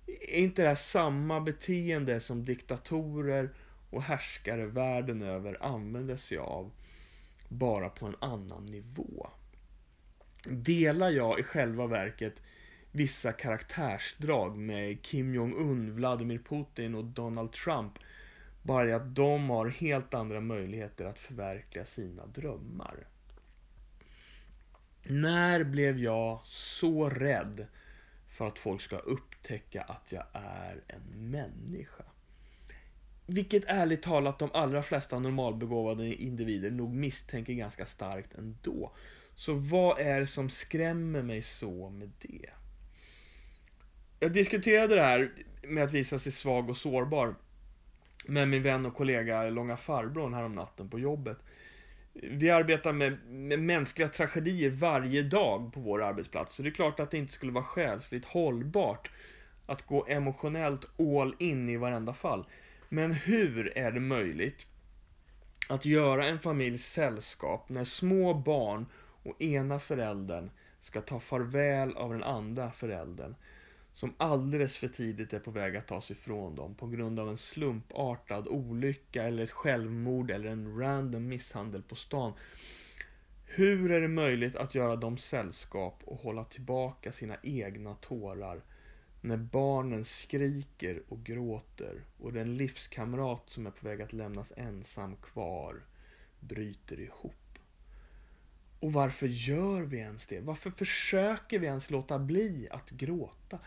Är 0.07 0.39
inte 0.39 0.63
det 0.63 0.69
här 0.69 0.75
samma 0.75 1.41
beteende 1.41 2.21
som 2.21 2.45
diktatorer 2.45 3.51
och 3.91 4.03
härskare 4.03 4.67
världen 4.67 5.23
över 5.23 5.63
använder 5.63 6.17
sig 6.17 6.39
av 6.39 6.71
bara 7.49 7.89
på 7.89 8.07
en 8.07 8.17
annan 8.21 8.67
nivå. 8.67 9.31
Delar 10.45 11.11
jag 11.11 11.41
i 11.41 11.43
själva 11.43 11.87
verket 11.87 12.35
vissa 12.93 13.33
karaktärsdrag 13.33 14.57
med 14.57 15.03
Kim 15.03 15.35
Jong-Un, 15.35 15.95
Vladimir 15.95 16.39
Putin 16.39 16.95
och 16.95 17.05
Donald 17.05 17.53
Trump 17.53 17.99
bara 18.63 18.89
i 18.89 18.93
att 18.93 19.15
de 19.15 19.51
har 19.51 19.67
helt 19.67 20.15
andra 20.15 20.41
möjligheter 20.41 21.05
att 21.05 21.19
förverkliga 21.19 21.87
sina 21.87 22.27
drömmar. 22.27 23.07
När 25.03 25.65
blev 25.65 25.99
jag 25.99 26.41
så 26.45 27.09
rädd 27.09 27.67
för 28.29 28.47
att 28.47 28.59
folk 28.59 28.81
ska 28.81 28.99
upptäcka 28.99 29.83
att 29.83 30.13
jag 30.13 30.25
är 30.33 30.83
en 30.87 31.31
människa? 31.31 32.05
Vilket 33.27 33.65
ärligt 33.67 34.03
talat 34.03 34.39
de 34.39 34.51
allra 34.53 34.83
flesta 34.83 35.19
normalbegåvade 35.19 36.15
individer 36.15 36.71
nog 36.71 36.95
misstänker 36.95 37.53
ganska 37.53 37.87
starkt 37.87 38.35
ändå. 38.35 38.93
Så 39.35 39.53
vad 39.55 39.99
är 39.99 40.21
det 40.21 40.27
som 40.27 40.51
skrämmer 40.51 41.23
mig 41.23 41.43
så 41.43 41.91
med 41.91 42.11
det? 42.19 42.51
Jag 44.21 44.33
diskuterade 44.33 44.95
det 44.95 45.03
här 45.03 45.33
med 45.63 45.85
att 45.85 45.93
visa 45.93 46.19
sig 46.19 46.33
svag 46.33 46.71
och 46.71 46.77
sårbar 46.77 47.35
med 48.27 48.49
min 48.49 48.63
vän 48.63 48.87
och 48.87 48.95
kollega 48.95 49.51
Långa 49.51 49.77
farbrorn 49.77 50.35
här 50.35 50.49
natten 50.49 50.89
på 50.89 50.99
jobbet. 50.99 51.39
Vi 52.13 52.51
arbetar 52.51 52.93
med, 52.93 53.19
med, 53.29 53.59
mänskliga 53.59 54.09
tragedier 54.09 54.71
varje 54.71 55.23
dag 55.23 55.73
på 55.73 55.81
vår 55.81 56.03
arbetsplats, 56.03 56.55
så 56.55 56.63
det 56.63 56.69
är 56.69 56.71
klart 56.71 57.01
att 57.01 57.11
det 57.11 57.19
inte 57.19 57.33
skulle 57.33 57.53
vara 57.53 57.65
själsligt 57.65 58.25
hållbart 58.25 59.11
att 59.67 59.87
gå 59.87 60.07
emotionellt 60.09 61.01
all 61.01 61.35
in 61.39 61.69
i 61.69 61.77
varenda 61.77 62.15
fall. 62.15 62.47
Men 62.95 63.13
hur 63.13 63.79
är 63.79 63.93
det 63.93 64.01
möjligt 64.01 64.67
att 65.69 65.85
göra 65.85 66.27
en 66.27 66.39
familjs 66.39 66.87
sällskap 66.87 67.69
när 67.69 67.85
små 67.85 68.35
barn 68.35 68.87
och 69.23 69.43
ena 69.43 69.81
föräldern 69.81 70.51
ska 70.81 71.01
ta 71.01 71.21
farväl 71.21 71.97
av 71.97 72.13
den 72.13 72.23
andra 72.23 72.73
föräldern 72.73 73.35
som 73.95 74.15
alldeles 74.17 74.77
för 74.77 74.89
tidigt 74.89 75.33
är 75.33 75.39
på 75.39 75.51
väg 75.51 75.77
att 75.77 75.87
tas 75.87 76.11
ifrån 76.11 76.55
dem 76.55 76.75
på 76.75 76.87
grund 76.87 77.21
av 77.21 77.29
en 77.29 77.39
slumpartad 77.39 78.49
olycka 78.49 79.23
eller 79.23 79.43
ett 79.43 79.51
självmord 79.51 80.31
eller 80.31 80.51
en 80.51 80.79
random 80.79 81.29
misshandel 81.29 81.83
på 81.83 81.95
stan. 81.95 82.33
Hur 83.47 83.91
är 83.91 84.01
det 84.01 84.09
möjligt 84.09 84.57
att 84.57 84.75
göra 84.75 84.97
dem 84.97 85.19
sällskap 85.19 86.03
och 86.05 86.21
hålla 86.21 86.45
tillbaka 86.45 87.13
sina 87.13 87.37
egna 87.43 87.95
tårar 87.95 88.61
när 89.25 89.37
barnen 89.37 90.05
skriker 90.05 91.03
och 91.09 91.25
gråter 91.25 92.05
och 92.19 92.33
den 92.33 92.57
livskamrat 92.57 93.43
som 93.47 93.67
är 93.67 93.71
på 93.71 93.89
väg 93.89 94.03
att 94.03 94.13
lämnas 94.13 94.53
ensam 94.57 95.17
kvar 95.17 95.81
bryter 96.41 97.01
ihop. 97.01 97.59
Och 98.81 98.93
varför 98.93 99.27
gör 99.27 99.83
vi 99.83 99.97
ens 99.99 100.27
det? 100.27 100.41
Varför 100.41 100.71
försöker 100.71 101.59
vi 101.59 101.67
ens 101.67 101.91
låta 101.91 102.19
bli 102.19 102.69
att 102.71 102.91
gråta? 102.91 103.59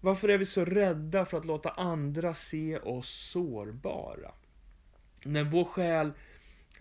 Varför 0.00 0.28
är 0.28 0.38
vi 0.38 0.46
så 0.46 0.64
rädda 0.64 1.24
för 1.24 1.38
att 1.38 1.44
låta 1.44 1.70
andra 1.70 2.34
se 2.34 2.78
oss 2.78 3.30
sårbara? 3.30 4.32
När 5.24 5.44
vår 5.44 5.64
själ 5.64 6.12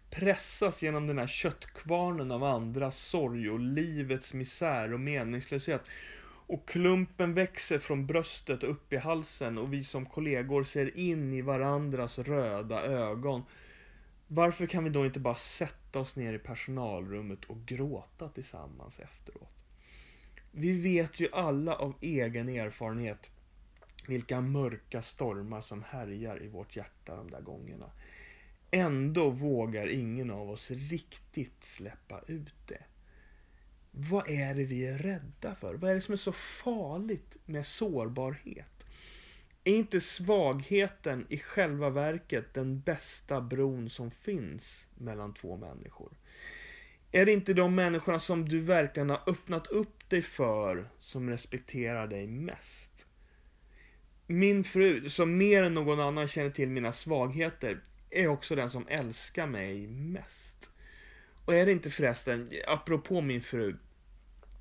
pressas 0.09 0.81
genom 0.81 1.07
den 1.07 1.17
här 1.17 1.27
köttkvarnen 1.27 2.31
av 2.31 2.43
andras 2.43 2.97
sorg 2.97 3.49
och 3.49 3.59
livets 3.59 4.33
misär 4.33 4.93
och 4.93 4.99
meningslöshet 4.99 5.81
och 6.53 6.67
klumpen 6.67 7.33
växer 7.33 7.79
från 7.79 8.05
bröstet 8.05 8.63
upp 8.63 8.93
i 8.93 8.97
halsen 8.97 9.57
och 9.57 9.73
vi 9.73 9.83
som 9.83 10.05
kollegor 10.05 10.63
ser 10.63 10.97
in 10.97 11.33
i 11.33 11.41
varandras 11.41 12.19
röda 12.19 12.81
ögon. 12.81 13.43
Varför 14.27 14.67
kan 14.67 14.83
vi 14.83 14.89
då 14.89 15.05
inte 15.05 15.19
bara 15.19 15.35
sätta 15.35 15.99
oss 15.99 16.15
ner 16.15 16.33
i 16.33 16.39
personalrummet 16.39 17.45
och 17.45 17.65
gråta 17.65 18.29
tillsammans 18.29 18.99
efteråt? 18.99 19.49
Vi 20.51 20.81
vet 20.81 21.19
ju 21.19 21.27
alla 21.31 21.75
av 21.75 21.93
egen 22.01 22.49
erfarenhet 22.49 23.29
vilka 24.07 24.41
mörka 24.41 25.01
stormar 25.01 25.61
som 25.61 25.83
härjar 25.83 26.43
i 26.43 26.47
vårt 26.47 26.75
hjärta 26.75 27.15
de 27.15 27.31
där 27.31 27.41
gångerna. 27.41 27.91
Ändå 28.71 29.29
vågar 29.29 29.87
ingen 29.87 30.31
av 30.31 30.49
oss 30.49 30.71
riktigt 30.71 31.63
släppa 31.63 32.21
ut 32.27 32.67
det. 32.67 32.83
Vad 33.95 34.29
är 34.29 34.55
det 34.55 34.63
vi 34.63 34.85
är 34.85 34.97
rädda 34.97 35.55
för? 35.55 35.73
Vad 35.73 35.91
är 35.91 35.95
det 35.95 36.01
som 36.01 36.13
är 36.13 36.17
så 36.17 36.31
farligt 36.31 37.37
med 37.45 37.67
sårbarhet? 37.67 38.85
Är 39.63 39.75
inte 39.75 40.01
svagheten 40.01 41.25
i 41.29 41.37
själva 41.37 41.89
verket 41.89 42.53
den 42.53 42.79
bästa 42.79 43.41
bron 43.41 43.89
som 43.89 44.11
finns 44.11 44.87
mellan 44.97 45.33
två 45.33 45.57
människor? 45.57 46.11
Är 47.11 47.25
det 47.25 47.31
inte 47.31 47.53
de 47.53 47.75
människorna 47.75 48.19
som 48.19 48.49
du 48.49 48.59
verkligen 48.59 49.09
har 49.09 49.21
öppnat 49.27 49.67
upp 49.67 50.09
dig 50.09 50.21
för 50.21 50.89
som 50.99 51.29
respekterar 51.29 52.07
dig 52.07 52.27
mest? 52.27 53.07
Min 54.27 54.63
fru, 54.63 55.09
som 55.09 55.37
mer 55.37 55.63
än 55.63 55.73
någon 55.73 55.99
annan 55.99 56.27
känner 56.27 56.49
till 56.49 56.69
mina 56.69 56.91
svagheter, 56.91 57.83
är 58.09 58.27
också 58.27 58.55
den 58.55 58.71
som 58.71 58.87
älskar 58.87 59.47
mig 59.47 59.87
mest. 59.87 60.72
Och 61.45 61.55
är 61.55 61.65
det 61.65 61.71
inte 61.71 61.89
förresten, 61.89 62.49
apropå 62.67 63.21
min 63.21 63.41
fru, 63.41 63.77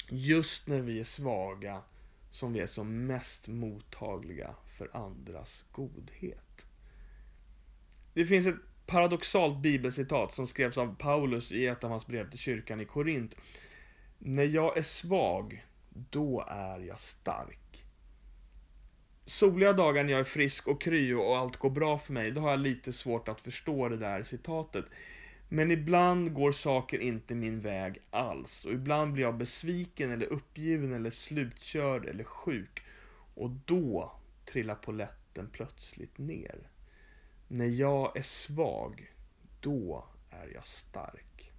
just 0.09 0.67
när 0.67 0.81
vi 0.81 1.01
är 1.01 1.05
svaga 1.05 1.83
som 2.31 2.53
vi 2.53 2.61
är 2.61 2.67
som 2.67 3.07
mest 3.07 3.49
mottagliga 3.49 4.55
för 4.79 4.97
andras 4.97 5.65
godhet. 5.73 6.67
Det 8.15 8.27
finns 8.27 8.47
ett 8.47 8.57
paradoxalt 8.87 9.59
bibelcitat 9.59 10.35
som 10.35 10.47
skrevs 10.47 10.79
av 10.79 10.97
Paulus 10.99 11.53
i 11.53 11.67
ett 11.67 11.85
av 11.85 11.91
hans 11.91 12.07
brev 12.07 12.31
till 12.31 12.39
kyrkan 12.39 12.81
i 12.81 12.85
Korint. 12.85 13.37
När 14.19 14.45
jag 14.45 14.77
är 14.77 14.83
svag, 14.83 15.65
då 15.89 16.45
är 16.49 16.81
jag 16.81 17.01
stark. 17.01 17.85
Soliga 19.27 19.73
dagar 19.73 20.05
när 20.05 20.13
jag 20.13 20.21
är 20.21 20.25
frisk 20.25 20.69
och 20.69 20.83
kry 20.83 21.15
och 21.15 21.37
allt 21.37 21.57
går 21.57 21.71
bra 21.71 21.99
för 21.99 22.13
mig, 22.13 22.31
då 22.31 22.41
har 22.41 22.51
jag 22.51 22.61
lite 22.61 22.93
svårt 22.93 23.29
att 23.29 23.41
förstå 23.41 23.89
det 23.89 23.97
där 23.97 24.23
citatet. 24.23 24.85
Men 25.55 25.71
ibland 25.71 26.35
går 26.35 26.53
saker 26.53 26.99
inte 26.99 27.35
min 27.35 27.61
väg 27.61 28.03
alls. 28.11 28.65
Och 28.65 28.73
ibland 28.73 29.13
blir 29.13 29.25
jag 29.25 29.37
besviken 29.37 30.11
eller 30.11 30.27
uppgiven 30.27 30.93
eller 30.93 31.11
slutkörd 31.11 32.07
eller 32.07 32.25
sjuk. 32.25 32.83
Och 33.35 33.51
då 33.51 34.13
trillar 34.45 34.75
poletten 34.75 35.49
plötsligt 35.53 36.19
ner. 36.19 36.59
När 37.49 37.67
jag 37.67 38.17
är 38.17 38.23
svag, 38.23 39.13
då 39.61 40.05
är 40.31 40.51
jag 40.55 40.67
stark. 40.67 41.53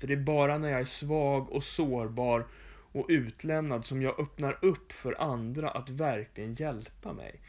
För 0.00 0.06
det 0.06 0.14
är 0.14 0.24
bara 0.24 0.58
när 0.58 0.68
jag 0.68 0.80
är 0.80 0.84
svag 0.84 1.50
och 1.50 1.64
sårbar 1.64 2.46
och 2.92 3.06
utlämnad 3.08 3.86
som 3.86 4.02
jag 4.02 4.20
öppnar 4.20 4.58
upp 4.64 4.92
för 4.92 5.20
andra 5.20 5.70
att 5.70 5.90
verkligen 5.90 6.54
hjälpa 6.54 7.12
mig. 7.12 7.40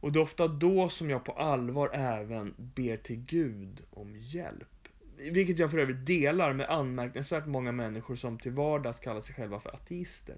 Och 0.00 0.12
det 0.12 0.18
är 0.18 0.22
ofta 0.22 0.48
då 0.48 0.88
som 0.88 1.10
jag 1.10 1.24
på 1.24 1.32
allvar 1.32 1.90
även 1.92 2.54
ber 2.56 2.96
till 2.96 3.16
Gud 3.16 3.82
om 3.90 4.16
hjälp. 4.16 4.68
Vilket 5.18 5.58
jag 5.58 5.70
för 5.70 5.78
övrigt 5.78 6.06
delar 6.06 6.52
med 6.52 6.70
anmärkningsvärt 6.70 7.46
många 7.46 7.72
människor 7.72 8.16
som 8.16 8.38
till 8.38 8.52
vardags 8.52 9.00
kallar 9.00 9.20
sig 9.20 9.34
själva 9.34 9.60
för 9.60 9.74
ateister. 9.74 10.36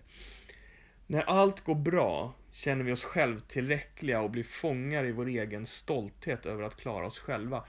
När 1.06 1.23
allt 1.23 1.64
går 1.64 1.75
bra 1.75 2.35
känner 2.52 2.85
vi 2.85 2.92
oss 2.92 3.04
självtillräckliga 3.04 4.20
och 4.20 4.30
blir 4.30 4.44
fångar 4.44 5.04
i 5.04 5.12
vår 5.12 5.26
egen 5.26 5.66
stolthet 5.66 6.47
över 6.47 6.62
att 6.62 6.76
klara 6.76 7.06
oss 7.06 7.18
själva. 7.18 7.64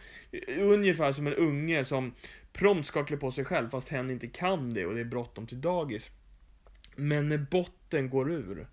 Ungefär 0.57 1.11
som 1.11 1.27
en 1.27 1.33
unge 1.33 1.85
som 1.85 2.13
prompt 2.53 2.87
ska 2.87 3.05
klä 3.05 3.17
på 3.17 3.31
sig 3.31 3.45
själv 3.45 3.69
fast 3.69 3.89
hen 3.89 4.11
inte 4.11 4.27
kan 4.27 4.73
det 4.73 4.85
och 4.85 4.93
det 4.93 5.01
är 5.01 5.05
bråttom 5.05 5.47
till 5.47 5.61
dagis. 5.61 6.11
Men 6.95 7.29
när 7.29 7.37
botten 7.37 8.09
går 8.09 8.31
ur, 8.31 8.67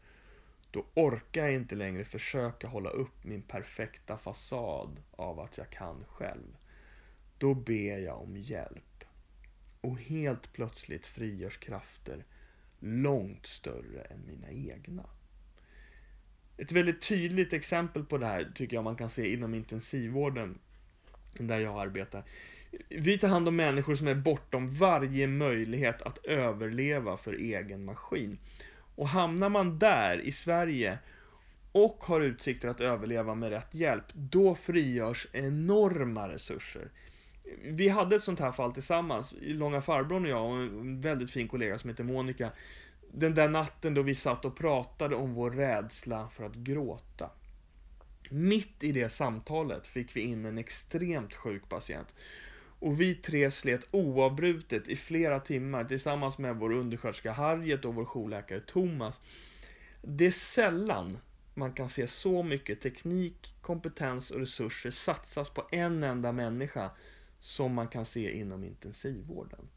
då 0.71 0.85
orkar 0.95 1.45
jag 1.45 1.55
inte 1.55 1.75
längre 1.75 2.05
försöka 2.05 2.67
hålla 2.67 2.91
upp 2.91 3.25
min 3.25 3.43
perfekta 3.43 4.19
fasad 4.19 5.03
av 5.11 5.41
att 5.41 5.59
jag 5.59 5.71
kan 5.71 6.05
själv. 6.09 6.57
Då 7.39 7.55
ber 7.55 7.99
jag 7.99 8.23
om 8.23 8.37
hjälp. 8.37 9.05
Och 9.81 9.99
helt 9.99 10.53
plötsligt 10.53 11.07
frigörs 11.07 11.57
krafter 11.59 12.25
långt 12.79 13.47
större 13.47 14.01
än 14.01 14.27
mina 14.27 14.51
egna. 14.51 15.05
Ett 16.57 16.73
väldigt 16.73 17.03
tydligt 17.03 17.53
exempel 17.53 18.05
på 18.05 18.19
det 18.19 18.27
här 18.27 18.53
tycker 18.55 18.77
jag 18.77 18.85
man 18.85 18.97
kan 18.97 19.11
se 19.11 19.33
inom 19.33 19.55
intensivvården 19.55 20.59
där 21.33 21.59
jag 21.59 21.81
arbetar. 21.81 22.25
Vi 22.89 23.19
tar 23.19 23.29
hand 23.29 23.49
om 23.49 23.57
människor 23.57 23.97
som 23.97 24.09
är 24.09 24.15
bortom 24.15 24.67
varje 24.67 25.27
möjlighet 25.27 26.03
att 26.03 26.27
överleva 26.27 27.17
för 27.17 27.33
egen 27.33 27.85
maskin. 27.85 28.39
Och 28.97 29.09
hamnar 29.09 29.49
man 29.49 29.79
där 29.79 30.21
i 30.21 30.33
Sverige 30.33 30.99
och 31.73 32.05
har 32.05 32.21
utsikter 32.21 32.69
att 32.69 32.81
överleva 32.81 33.35
med 33.35 33.51
rätt 33.51 33.75
hjälp, 33.75 34.05
då 34.13 34.55
frigörs 34.55 35.27
enorma 35.33 36.29
resurser. 36.29 36.91
Vi 37.63 37.89
hade 37.89 38.17
ett 38.17 38.23
sånt 38.23 38.41
här 38.41 38.53
fall 38.53 38.73
tillsammans, 38.73 39.35
Långa 39.41 39.83
farbrorn 39.83 40.25
och 40.25 40.31
jag 40.31 40.47
och 40.47 40.57
en 40.57 41.01
väldigt 41.01 41.31
fin 41.31 41.49
kollega 41.49 41.79
som 41.79 41.91
heter 41.91 42.05
Monica. 42.05 42.53
Den 43.13 43.35
där 43.35 43.49
natten 43.49 43.95
då 43.95 44.03
vi 44.03 44.15
satt 44.15 44.45
och 44.45 44.57
pratade 44.57 45.17
om 45.17 45.35
vår 45.35 45.51
rädsla 45.51 46.29
för 46.29 46.45
att 46.45 46.55
gråta. 46.55 47.31
Mitt 48.31 48.83
i 48.83 48.93
det 48.93 49.09
samtalet 49.09 49.87
fick 49.87 50.17
vi 50.17 50.21
in 50.21 50.45
en 50.45 50.59
extremt 50.59 51.35
sjuk 51.35 51.69
patient. 51.69 52.15
Och 52.79 53.01
vi 53.01 53.15
tre 53.15 53.51
slet 53.51 53.87
oavbrutet 53.91 54.89
i 54.89 54.97
flera 54.97 55.41
timmar 55.41 55.85
tillsammans 55.85 56.39
med 56.39 56.57
vår 56.57 56.73
undersköterska 56.73 57.33
Harriet 57.33 57.85
och 57.85 57.95
vår 57.95 58.05
jourläkare 58.05 58.61
Thomas. 58.61 59.21
Det 60.03 60.27
är 60.27 60.31
sällan 60.31 61.19
man 61.55 61.73
kan 61.73 61.89
se 61.89 62.07
så 62.07 62.43
mycket 62.43 62.81
teknik, 62.81 63.55
kompetens 63.61 64.31
och 64.31 64.41
resurser 64.41 64.91
satsas 64.91 65.51
på 65.51 65.67
en 65.71 66.03
enda 66.03 66.33
människa 66.33 66.91
som 67.41 67.75
man 67.75 67.89
kan 67.89 68.05
se 68.05 68.39
inom 68.39 68.65
intensivvården. 68.65 69.69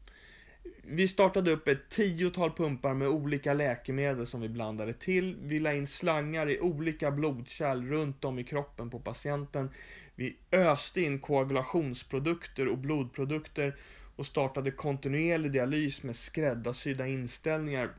Vi 0.82 1.08
startade 1.08 1.50
upp 1.50 1.68
ett 1.68 1.88
tiotal 1.88 2.52
pumpar 2.52 2.94
med 2.94 3.08
olika 3.08 3.54
läkemedel 3.54 4.26
som 4.26 4.40
vi 4.40 4.48
blandade 4.48 4.92
till. 4.92 5.36
Vi 5.42 5.58
la 5.58 5.72
in 5.72 5.86
slangar 5.86 6.50
i 6.50 6.60
olika 6.60 7.10
blodkärl 7.10 7.88
runt 7.88 8.24
om 8.24 8.38
i 8.38 8.44
kroppen 8.44 8.90
på 8.90 9.00
patienten. 9.00 9.70
Vi 10.14 10.36
öste 10.52 11.00
in 11.00 11.18
koagulationsprodukter 11.18 12.68
och 12.68 12.78
blodprodukter 12.78 13.76
och 14.16 14.26
startade 14.26 14.70
kontinuerlig 14.70 15.52
dialys 15.52 16.02
med 16.02 16.16
skräddarsydda 16.16 17.06
inställningar. 17.06 17.90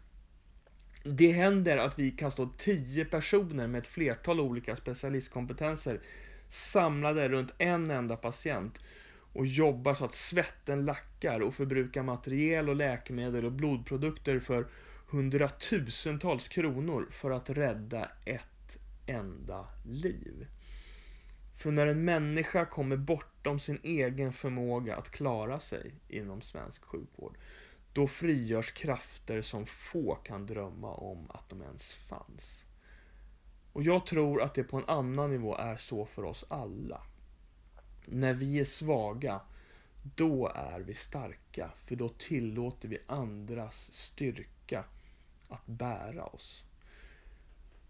Det 1.03 1.31
händer 1.31 1.77
att 1.77 1.99
vi 1.99 2.11
kan 2.11 2.31
stå 2.31 2.49
tio 2.57 3.05
personer 3.05 3.67
med 3.67 3.79
ett 3.79 3.87
flertal 3.87 4.39
olika 4.39 4.75
specialistkompetenser 4.75 5.99
samlade 6.49 7.29
runt 7.29 7.53
en 7.57 7.91
enda 7.91 8.15
patient 8.15 8.79
och 9.33 9.45
jobbar 9.45 9.93
så 9.93 10.05
att 10.05 10.15
svetten 10.15 10.85
lackar 10.85 11.39
och 11.39 11.53
förbrukar 11.53 12.03
materiel 12.03 12.69
och 12.69 12.75
läkemedel 12.75 13.45
och 13.45 13.51
blodprodukter 13.51 14.39
för 14.39 14.67
hundratusentals 15.07 16.47
kronor 16.47 17.07
för 17.11 17.31
att 17.31 17.49
rädda 17.49 18.11
ett 18.25 18.77
enda 19.05 19.67
liv. 19.85 20.47
För 21.57 21.71
när 21.71 21.87
en 21.87 22.05
människa 22.05 22.65
kommer 22.65 22.97
bortom 22.97 23.59
sin 23.59 23.79
egen 23.83 24.33
förmåga 24.33 24.95
att 24.95 25.11
klara 25.11 25.59
sig 25.59 25.95
inom 26.07 26.41
svensk 26.41 26.83
sjukvård, 26.83 27.37
då 27.93 28.07
frigörs 28.07 28.71
krafter 28.71 29.41
som 29.41 29.65
få 29.65 30.15
kan 30.15 30.45
drömma 30.45 30.93
om 30.93 31.31
att 31.31 31.49
de 31.49 31.61
ens 31.61 31.93
fanns. 31.93 32.65
Och 33.73 33.83
jag 33.83 34.05
tror 34.05 34.41
att 34.41 34.55
det 34.55 34.63
på 34.63 34.77
en 34.77 34.89
annan 34.89 35.31
nivå 35.31 35.57
är 35.57 35.75
så 35.75 36.05
för 36.05 36.23
oss 36.23 36.45
alla. 36.49 37.01
När 38.05 38.33
vi 38.33 38.59
är 38.59 38.65
svaga, 38.65 39.41
då 40.15 40.51
är 40.55 40.79
vi 40.79 40.93
starka. 40.93 41.71
För 41.85 41.95
då 41.95 42.09
tillåter 42.09 42.87
vi 42.87 42.97
andras 43.07 43.89
styrka 43.93 44.83
att 45.47 45.67
bära 45.67 46.25
oss. 46.25 46.63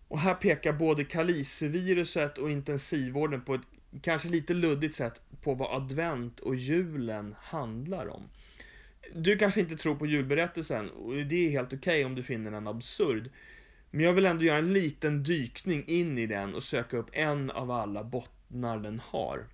Och 0.07 0.19
här 0.19 0.33
pekar 0.33 0.73
både 0.73 1.03
kaliseviruset 1.03 2.37
och 2.37 2.51
intensivvården 2.51 3.41
på 3.41 3.53
ett 3.53 3.61
kanske 4.01 4.29
lite 4.29 4.53
luddigt 4.53 4.95
sätt 4.95 5.21
på 5.41 5.53
vad 5.53 5.75
advent 5.75 6.39
och 6.39 6.55
julen 6.55 7.35
handlar 7.39 8.07
om. 8.07 8.29
Du 9.15 9.37
kanske 9.37 9.59
inte 9.59 9.77
tror 9.77 9.95
på 9.95 10.05
julberättelsen 10.05 10.89
och 10.89 11.13
det 11.13 11.47
är 11.47 11.49
helt 11.49 11.73
okej 11.73 11.77
okay 11.77 12.05
om 12.05 12.15
du 12.15 12.23
finner 12.23 12.51
den 12.51 12.67
absurd. 12.67 13.29
Men 13.91 14.05
jag 14.05 14.13
vill 14.13 14.25
ändå 14.25 14.43
göra 14.43 14.57
en 14.57 14.73
liten 14.73 15.23
dykning 15.23 15.83
in 15.87 16.17
i 16.17 16.27
den 16.27 16.55
och 16.55 16.63
söka 16.63 16.97
upp 16.97 17.09
en 17.11 17.51
av 17.51 17.71
alla 17.71 18.03
bottnar 18.03 18.79
den 18.79 19.01
har. 19.05 19.45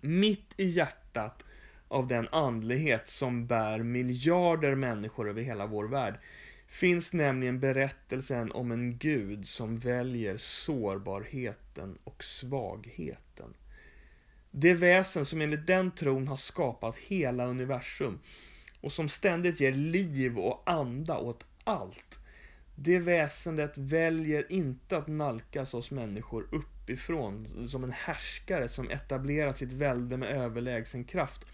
Mitt 0.00 0.54
i 0.56 0.64
hjärtat 0.64 1.44
av 1.88 2.06
den 2.06 2.28
andlighet 2.28 3.10
som 3.10 3.46
bär 3.46 3.78
miljarder 3.78 4.74
människor 4.74 5.28
över 5.28 5.42
hela 5.42 5.66
vår 5.66 5.84
värld 5.84 6.14
finns 6.68 7.12
nämligen 7.12 7.60
berättelsen 7.60 8.52
om 8.52 8.72
en 8.72 8.98
gud 8.98 9.48
som 9.48 9.78
väljer 9.78 10.36
sårbarheten 10.36 11.98
och 12.04 12.24
svagheten. 12.24 13.54
Det 14.50 14.74
väsen 14.74 15.26
som 15.26 15.40
enligt 15.40 15.66
den 15.66 15.90
tron 15.90 16.28
har 16.28 16.36
skapat 16.36 16.96
hela 16.96 17.46
universum 17.46 18.18
och 18.80 18.92
som 18.92 19.08
ständigt 19.08 19.60
ger 19.60 19.72
liv 19.72 20.38
och 20.38 20.62
anda 20.66 21.18
åt 21.18 21.44
allt. 21.64 22.18
Det 22.78 22.98
väsendet 22.98 23.72
väljer 23.74 24.52
inte 24.52 24.96
att 24.96 25.06
nalkas 25.06 25.74
oss 25.74 25.90
människor 25.90 26.48
uppifrån 26.52 27.68
som 27.68 27.84
en 27.84 27.92
härskare 27.92 28.68
som 28.68 28.90
etablerat 28.90 29.58
sitt 29.58 29.72
välde 29.72 30.16
med 30.16 30.28
överlägsen 30.28 31.04
kraft, 31.04 31.44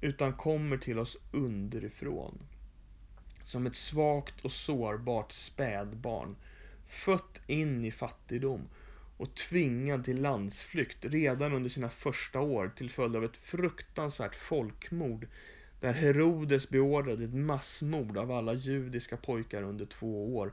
utan 0.00 0.32
kommer 0.32 0.76
till 0.76 0.98
oss 0.98 1.16
underifrån. 1.32 2.38
Som 3.44 3.66
ett 3.66 3.76
svagt 3.76 4.44
och 4.44 4.52
sårbart 4.52 5.32
spädbarn, 5.32 6.36
fött 6.86 7.40
in 7.46 7.84
i 7.84 7.90
fattigdom 7.90 8.68
och 9.16 9.34
tvingad 9.34 10.04
till 10.04 10.22
landsflykt 10.22 11.04
redan 11.04 11.52
under 11.52 11.70
sina 11.70 11.88
första 11.88 12.40
år 12.40 12.72
till 12.76 12.90
följd 12.90 13.16
av 13.16 13.24
ett 13.24 13.36
fruktansvärt 13.36 14.34
folkmord 14.34 15.26
där 15.80 15.92
Herodes 15.92 16.68
beordrade 16.68 17.24
ett 17.24 17.34
massmord 17.34 18.16
av 18.16 18.30
alla 18.30 18.52
judiska 18.52 19.16
pojkar 19.16 19.62
under 19.62 19.86
två 19.86 20.36
år 20.36 20.52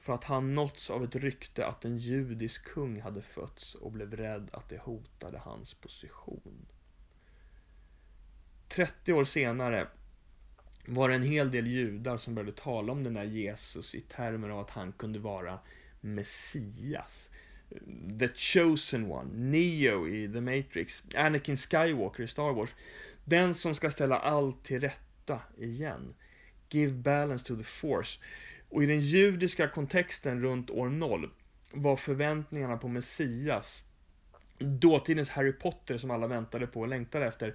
för 0.00 0.12
att 0.12 0.24
han 0.24 0.54
nåtts 0.54 0.90
av 0.90 1.04
ett 1.04 1.16
rykte 1.16 1.66
att 1.66 1.84
en 1.84 1.98
judisk 1.98 2.64
kung 2.64 3.00
hade 3.00 3.22
fötts 3.22 3.74
och 3.74 3.92
blev 3.92 4.16
rädd 4.16 4.48
att 4.52 4.68
det 4.68 4.78
hotade 4.78 5.38
hans 5.38 5.74
position. 5.74 6.66
30 8.68 9.12
år 9.12 9.24
senare 9.24 9.88
var 10.86 11.08
det 11.08 11.14
en 11.14 11.22
hel 11.22 11.50
del 11.50 11.66
judar 11.66 12.18
som 12.18 12.34
började 12.34 12.56
tala 12.56 12.92
om 12.92 13.04
den 13.04 13.16
här 13.16 13.24
Jesus 13.24 13.94
i 13.94 14.00
termer 14.00 14.48
av 14.48 14.60
att 14.60 14.70
han 14.70 14.92
kunde 14.92 15.18
vara 15.18 15.58
Messias. 16.00 17.30
The 18.18 18.28
chosen 18.28 19.10
one, 19.10 19.30
Neo 19.34 20.08
i 20.08 20.28
The 20.32 20.40
Matrix, 20.40 21.02
Anakin 21.14 21.56
Skywalker 21.56 22.22
i 22.22 22.28
Star 22.28 22.52
Wars. 22.52 22.74
Den 23.24 23.54
som 23.54 23.74
ska 23.74 23.90
ställa 23.90 24.18
allt 24.18 24.64
till 24.64 24.80
rätta 24.80 25.40
igen. 25.58 26.14
Give 26.70 26.92
balance 26.92 27.44
to 27.44 27.56
the 27.56 27.64
force. 27.64 28.20
Och 28.68 28.82
i 28.82 28.86
den 28.86 29.00
judiska 29.00 29.68
kontexten 29.68 30.42
runt 30.42 30.70
år 30.70 30.88
0 30.88 31.30
var 31.72 31.96
förväntningarna 31.96 32.76
på 32.76 32.88
Messias, 32.88 33.82
dåtidens 34.58 35.30
Harry 35.30 35.52
Potter 35.52 35.98
som 35.98 36.10
alla 36.10 36.26
väntade 36.26 36.66
på 36.66 36.80
och 36.80 36.88
längtade 36.88 37.26
efter, 37.26 37.54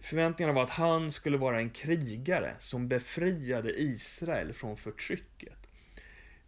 Förväntningarna 0.00 0.54
var 0.54 0.62
att 0.62 0.70
han 0.70 1.12
skulle 1.12 1.36
vara 1.36 1.60
en 1.60 1.70
krigare 1.70 2.54
som 2.60 2.88
befriade 2.88 3.80
Israel 3.80 4.52
från 4.52 4.76
förtrycket. 4.76 5.59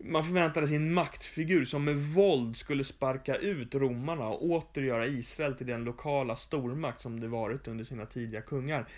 Man 0.04 0.24
förväntade 0.24 0.66
sig 0.68 0.76
en 0.76 0.94
maktfigur 0.94 1.64
som 1.64 1.84
med 1.84 1.96
våld 1.96 2.56
skulle 2.56 2.84
sparka 2.84 3.36
ut 3.36 3.74
romarna 3.74 4.28
och 4.28 4.44
åter 4.44 4.82
göra 4.82 5.06
Israel 5.06 5.54
till 5.54 5.66
den 5.66 5.84
lokala 5.84 6.36
stormakt 6.36 7.00
som 7.00 7.20
det 7.20 7.28
varit 7.28 7.68
under 7.68 7.84
sina 7.84 8.06
tidiga 8.06 8.42
kungar. 8.42 8.88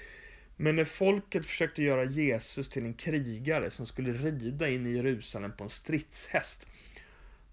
Men 0.56 0.76
när 0.76 0.84
folket 0.84 1.46
försökte 1.46 1.82
göra 1.82 2.04
Jesus 2.04 2.68
till 2.68 2.84
en 2.84 2.94
krigare 2.94 3.70
som 3.70 3.86
skulle 3.86 4.12
rida 4.12 4.68
in 4.68 4.86
i 4.86 4.92
Jerusalem 4.96 5.52
på 5.56 5.64
en 5.64 5.70
stridshäst, 5.70 6.70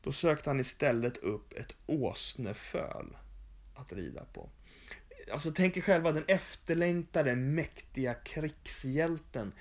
då 0.03 0.11
sökte 0.11 0.49
han 0.49 0.59
istället 0.59 1.17
upp 1.17 1.53
ett 1.53 1.75
åsneföl 1.85 3.17
att 3.75 3.93
rida 3.93 4.25
på. 4.33 4.49
Alltså 5.31 5.51
tänk 5.51 5.77
er 5.77 5.81
själva 5.81 6.11
den 6.11 6.25
efterlängtade 6.27 7.35
mäktiga 7.35 8.13
krigshjälten 8.13 9.51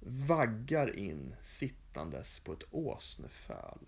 vaggar 0.00 0.98
in 0.98 1.34
sittandes 1.42 2.40
på 2.40 2.52
ett 2.52 2.64
åsneföl. 2.70 3.78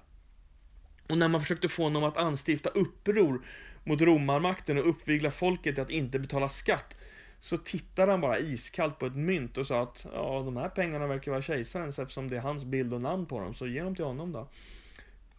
Och 1.09 1.19
när 1.19 1.29
man 1.29 1.41
försökte 1.41 1.69
få 1.69 1.83
honom 1.83 2.05
att 2.05 2.17
anstifta 2.17 2.71
uppror 2.71 3.47
mot 3.85 4.01
romarmakten 4.01 4.79
och 4.79 4.89
uppvigla 4.89 5.31
folket 5.31 5.75
till 5.75 5.83
att 5.83 5.91
inte 5.91 6.19
betala 6.19 6.49
skatt, 6.49 6.97
så 7.41 7.57
tittade 7.59 8.13
han 8.13 8.21
bara 8.21 8.39
iskallt 8.39 8.99
på 8.99 9.07
ett 9.07 9.17
mynt 9.17 9.59
och 9.59 9.67
sa 9.67 9.83
att 9.83 10.07
ja, 10.13 10.43
de 10.45 10.57
här 10.57 10.69
pengarna 10.69 11.07
verkar 11.07 11.31
vara 11.31 11.43
kejsarens 11.43 11.99
eftersom 11.99 12.29
det 12.29 12.37
är 12.37 12.41
hans 12.41 12.65
bild 12.65 12.95
och 12.95 13.01
namn 13.01 13.27
på 13.27 13.41
dem, 13.41 13.55
så 13.55 13.67
ge 13.67 13.83
dem 13.83 13.97
till 13.97 14.05
honom 14.05 14.33
då. 14.33 14.49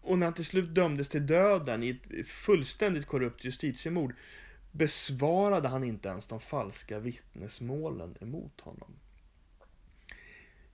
Och 0.02 0.18
när 0.20 0.26
han 0.26 0.34
till 0.34 0.46
slut 0.46 0.76
dömdes 0.76 1.10
till 1.10 1.28
döden 1.28 1.84
i 1.84 1.90
ett 1.90 2.28
fullständigt 2.28 3.06
korrupt 3.06 3.46
justitiemord 3.46 4.16
besvarade 4.72 5.68
han 5.68 5.84
inte 5.84 6.10
ens 6.10 6.28
de 6.28 6.40
falska 6.40 7.00
vittnesmålen 7.00 8.18
emot 8.22 8.62
honom. 8.62 8.96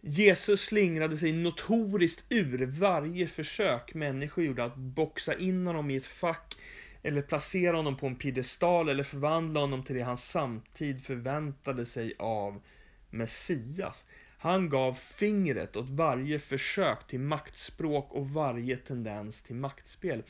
Jesus 0.01 0.61
slingrade 0.61 1.17
sig 1.17 1.31
notoriskt 1.33 2.25
ur 2.29 2.65
varje 2.65 3.27
försök 3.27 3.93
människor 3.93 4.43
gjorde 4.43 4.63
att 4.63 4.75
boxa 4.75 5.33
in 5.33 5.67
honom 5.67 5.89
i 5.89 5.95
ett 5.95 6.05
fack 6.05 6.57
eller 7.03 7.21
placera 7.21 7.77
honom 7.77 7.97
på 7.97 8.07
en 8.07 8.15
piedestal 8.15 8.89
eller 8.89 9.03
förvandla 9.03 9.59
honom 9.59 9.83
till 9.83 9.95
det 9.95 10.01
han 10.01 10.17
samtid 10.17 11.03
förväntade 11.03 11.85
sig 11.85 12.13
av 12.19 12.61
Messias. 13.09 14.05
Han 14.37 14.69
gav 14.69 14.93
fingret 14.93 15.75
åt 15.75 15.89
varje 15.89 16.39
försök 16.39 17.07
till 17.07 17.19
maktspråk 17.19 18.11
och 18.11 18.29
varje 18.29 18.77
tendens 18.77 19.41
till 19.41 19.55
maktspel. 19.55 20.23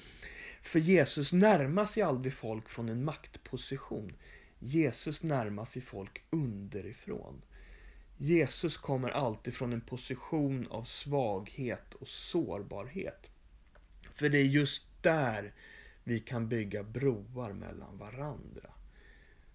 För 0.62 0.80
Jesus 0.80 1.34
närmar 1.34 1.86
sig 1.86 2.04
aldrig 2.04 2.34
folk 2.34 2.70
från 2.70 2.90
en 2.90 3.04
maktposition. 3.04 4.14
Jesus 4.60 5.24
närmar 5.24 5.66
sig 5.66 5.82
folk 5.82 6.22
underifrån. 6.30 7.42
Jesus 8.22 8.78
kommer 8.78 9.10
alltid 9.10 9.54
från 9.54 9.74
en 9.74 9.82
position 9.82 10.68
av 10.70 10.84
svaghet 10.84 11.94
och 11.94 12.08
sårbarhet. 12.08 13.32
För 14.14 14.30
det 14.30 14.38
är 14.38 14.44
just 14.44 15.04
där 15.04 15.54
vi 16.04 16.20
kan 16.20 16.48
bygga 16.48 16.84
broar 16.84 17.54
mellan 17.54 17.98
varandra. 17.98 18.70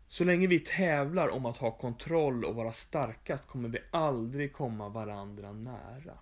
Så 0.08 0.24
länge 0.24 0.46
vi 0.46 0.60
tävlar 0.60 1.28
om 1.28 1.46
att 1.46 1.56
ha 1.56 1.70
kontroll 1.70 2.44
och 2.44 2.54
vara 2.54 2.72
starkast 2.72 3.46
kommer 3.46 3.68
vi 3.68 3.78
aldrig 3.90 4.52
komma 4.52 4.88
varandra 4.88 5.52
nära. 5.52 6.18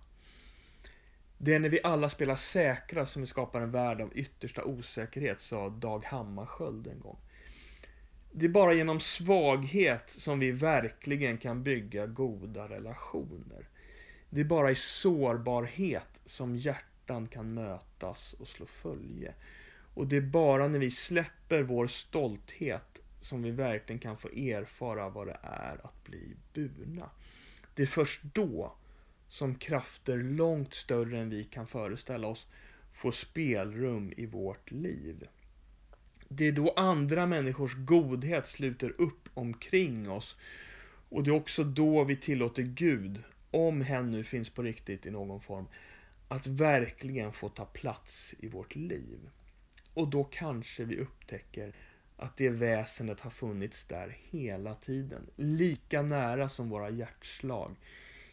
Det 1.37 1.53
är 1.53 1.59
när 1.59 1.69
vi 1.69 1.79
alla 1.83 2.09
spelar 2.09 2.35
säkra 2.35 3.05
som 3.05 3.21
vi 3.21 3.27
skapar 3.27 3.61
en 3.61 3.71
värld 3.71 4.01
av 4.01 4.17
yttersta 4.17 4.63
osäkerhet, 4.63 5.41
sa 5.41 5.69
Dag 5.69 6.05
Hammarskjöld 6.05 6.87
en 6.87 6.99
gång. 6.99 7.17
Det 8.35 8.45
är 8.45 8.49
bara 8.49 8.73
genom 8.73 8.99
svaghet 8.99 10.09
som 10.09 10.39
vi 10.39 10.51
verkligen 10.51 11.37
kan 11.37 11.63
bygga 11.63 12.07
goda 12.07 12.67
relationer. 12.67 13.67
Det 14.29 14.39
är 14.39 14.45
bara 14.45 14.71
i 14.71 14.75
sårbarhet 14.75 16.19
som 16.25 16.55
hjärtan 16.55 17.27
kan 17.27 17.53
mötas 17.53 18.33
och 18.33 18.47
slå 18.47 18.65
följe. 18.65 19.33
Och 19.93 20.07
det 20.07 20.17
är 20.17 20.21
bara 20.21 20.67
när 20.67 20.79
vi 20.79 20.91
släpper 20.91 21.61
vår 21.61 21.87
stolthet 21.87 22.99
som 23.21 23.43
vi 23.43 23.51
verkligen 23.51 23.99
kan 23.99 24.17
få 24.17 24.27
erfara 24.27 25.09
vad 25.09 25.27
det 25.27 25.37
är 25.41 25.85
att 25.85 26.03
bli 26.03 26.35
burna. 26.53 27.09
Det 27.75 27.81
är 27.81 27.87
först 27.87 28.23
då 28.23 28.73
som 29.29 29.55
krafter 29.55 30.17
långt 30.17 30.73
större 30.73 31.19
än 31.19 31.29
vi 31.29 31.43
kan 31.43 31.67
föreställa 31.67 32.27
oss 32.27 32.47
får 32.93 33.11
spelrum 33.11 34.13
i 34.17 34.25
vårt 34.25 34.71
liv. 34.71 35.27
Det 36.35 36.47
är 36.47 36.51
då 36.51 36.73
andra 36.75 37.25
människors 37.25 37.75
godhet 37.75 38.47
sluter 38.47 38.93
upp 38.97 39.29
omkring 39.33 40.09
oss 40.09 40.35
och 41.09 41.23
det 41.23 41.29
är 41.29 41.35
också 41.35 41.63
då 41.63 42.03
vi 42.03 42.15
tillåter 42.15 42.63
Gud, 42.63 43.23
om 43.51 43.81
hen 43.81 44.11
nu 44.11 44.23
finns 44.23 44.49
på 44.49 44.61
riktigt 44.61 45.05
i 45.05 45.11
någon 45.11 45.41
form, 45.41 45.65
att 46.27 46.47
verkligen 46.47 47.33
få 47.33 47.49
ta 47.49 47.65
plats 47.65 48.33
i 48.39 48.47
vårt 48.47 48.75
liv. 48.75 49.29
Och 49.93 50.07
då 50.07 50.23
kanske 50.23 50.83
vi 50.83 50.97
upptäcker 50.97 51.73
att 52.17 52.37
det 52.37 52.49
väsendet 52.49 53.19
har 53.19 53.31
funnits 53.31 53.87
där 53.87 54.17
hela 54.29 54.75
tiden, 54.75 55.21
lika 55.35 56.01
nära 56.01 56.49
som 56.49 56.69
våra 56.69 56.89
hjärtslag. 56.89 57.75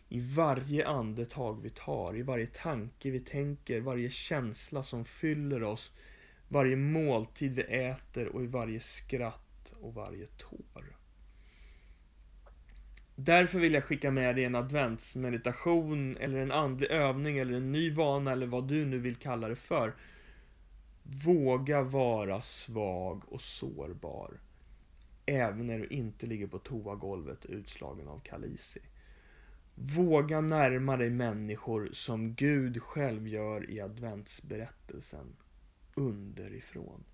I 0.09 0.21
varje 0.21 0.89
andetag 0.89 1.63
vi 1.63 1.71
tar, 1.71 2.17
i 2.17 2.23
varje 2.23 2.47
tanke 2.47 3.11
vi 3.11 3.21
tänker, 3.21 3.81
varje 3.81 4.11
känsla 4.11 4.83
som 4.83 5.05
fyller 5.05 5.63
oss, 5.63 5.91
varje 6.51 6.77
måltid 6.77 7.55
vi 7.55 7.63
äter 7.63 8.29
och 8.29 8.45
i 8.45 8.47
varje 8.47 8.81
skratt 8.81 9.73
och 9.81 9.95
varje 9.95 10.27
tår. 10.27 10.97
Därför 13.15 13.59
vill 13.59 13.75
jag 13.75 13.85
skicka 13.85 14.11
med 14.11 14.37
dig 14.37 14.45
en 14.45 14.55
adventsmeditation 14.55 16.17
eller 16.17 16.39
en 16.39 16.53
andlig 16.53 16.91
övning 16.91 17.39
eller 17.39 17.55
en 17.55 17.73
ny 17.73 17.91
vana 17.91 18.33
eller 18.33 18.47
vad 18.47 18.69
du 18.69 18.87
nu 18.87 18.99
vill 18.99 19.17
kalla 19.17 19.49
det 19.49 19.57
för. 19.57 19.95
Våga 21.03 21.83
vara 21.83 22.43
svag 22.43 23.23
och 23.29 23.41
sårbar. 23.41 24.41
Även 25.27 25.67
när 25.67 25.79
du 25.79 25.87
inte 25.87 26.27
ligger 26.27 26.47
på 26.47 26.59
toagolvet 26.59 27.47
utslagen 27.47 28.09
av 28.09 28.19
kalisi. 28.19 28.81
Våga 29.75 30.41
närma 30.41 30.97
dig 30.97 31.11
människor 31.11 31.91
som 31.93 32.35
Gud 32.35 32.83
själv 32.83 33.29
gör 33.29 33.71
i 33.71 33.81
adventsberättelsen. 33.81 35.37
Underifrån. 35.95 37.05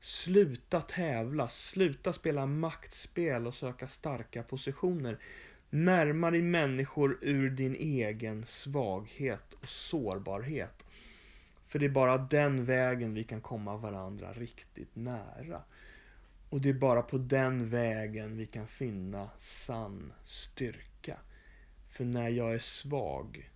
Sluta 0.00 0.80
tävla, 0.80 1.48
sluta 1.48 2.12
spela 2.12 2.46
maktspel 2.46 3.46
och 3.46 3.54
söka 3.54 3.88
starka 3.88 4.42
positioner. 4.42 5.18
Närma 5.70 6.30
dig 6.30 6.42
människor 6.42 7.18
ur 7.20 7.50
din 7.50 7.74
egen 7.74 8.46
svaghet 8.46 9.52
och 9.52 9.68
sårbarhet. 9.68 10.84
För 11.66 11.78
det 11.78 11.86
är 11.86 11.90
bara 11.90 12.18
den 12.18 12.64
vägen 12.64 13.14
vi 13.14 13.24
kan 13.24 13.40
komma 13.40 13.76
varandra 13.76 14.32
riktigt 14.32 14.96
nära. 14.96 15.62
Och 16.50 16.60
det 16.60 16.68
är 16.68 16.74
bara 16.74 17.02
på 17.02 17.18
den 17.18 17.70
vägen 17.70 18.36
vi 18.36 18.46
kan 18.46 18.68
finna 18.68 19.30
sann 19.38 20.12
styrka. 20.26 21.18
För 21.90 22.04
när 22.04 22.28
jag 22.28 22.54
är 22.54 22.58
svag, 22.58 23.50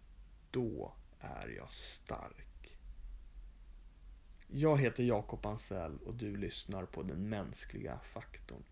då 0.51 0.93
är 1.21 1.49
jag 1.57 1.73
stark. 1.73 2.48
Jag 4.53 4.81
heter 4.81 5.03
Jakob 5.03 5.47
Ansell 5.47 5.99
och 6.07 6.15
du 6.15 6.37
lyssnar 6.37 6.85
på 6.85 7.03
den 7.03 7.29
mänskliga 7.29 7.99
faktorn. 8.13 8.63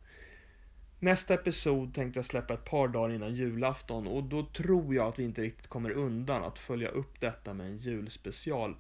Nästa 0.99 1.35
episod 1.35 1.95
tänkte 1.95 2.19
jag 2.19 2.25
släppa 2.25 2.55
ett 2.55 2.65
par 2.65 2.89
dagar 2.89 3.15
innan 3.15 3.35
julafton 3.35 4.07
och 4.07 4.25
då 4.25 4.47
tror 4.47 4.95
jag 4.95 5.09
att 5.09 5.19
vi 5.19 5.25
inte 5.25 5.43
riktigt 5.43 5.67
kommer 5.67 5.91
undan 5.91 6.45
att 6.45 6.59
följa 6.59 6.89
upp 6.89 7.21
detta 7.21 7.55
med 7.55 7.67
en 7.67 7.79
julspecial. 7.79 8.77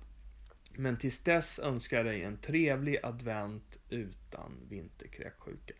Men 0.74 0.96
tills 0.98 1.22
dess 1.22 1.59
önskar 1.59 1.96
jag 1.96 2.06
dig 2.06 2.22
en 2.22 2.38
trevlig 2.38 2.98
advent 3.02 3.78
utan 3.90 4.52
vinterkräksjuka. 4.68 5.74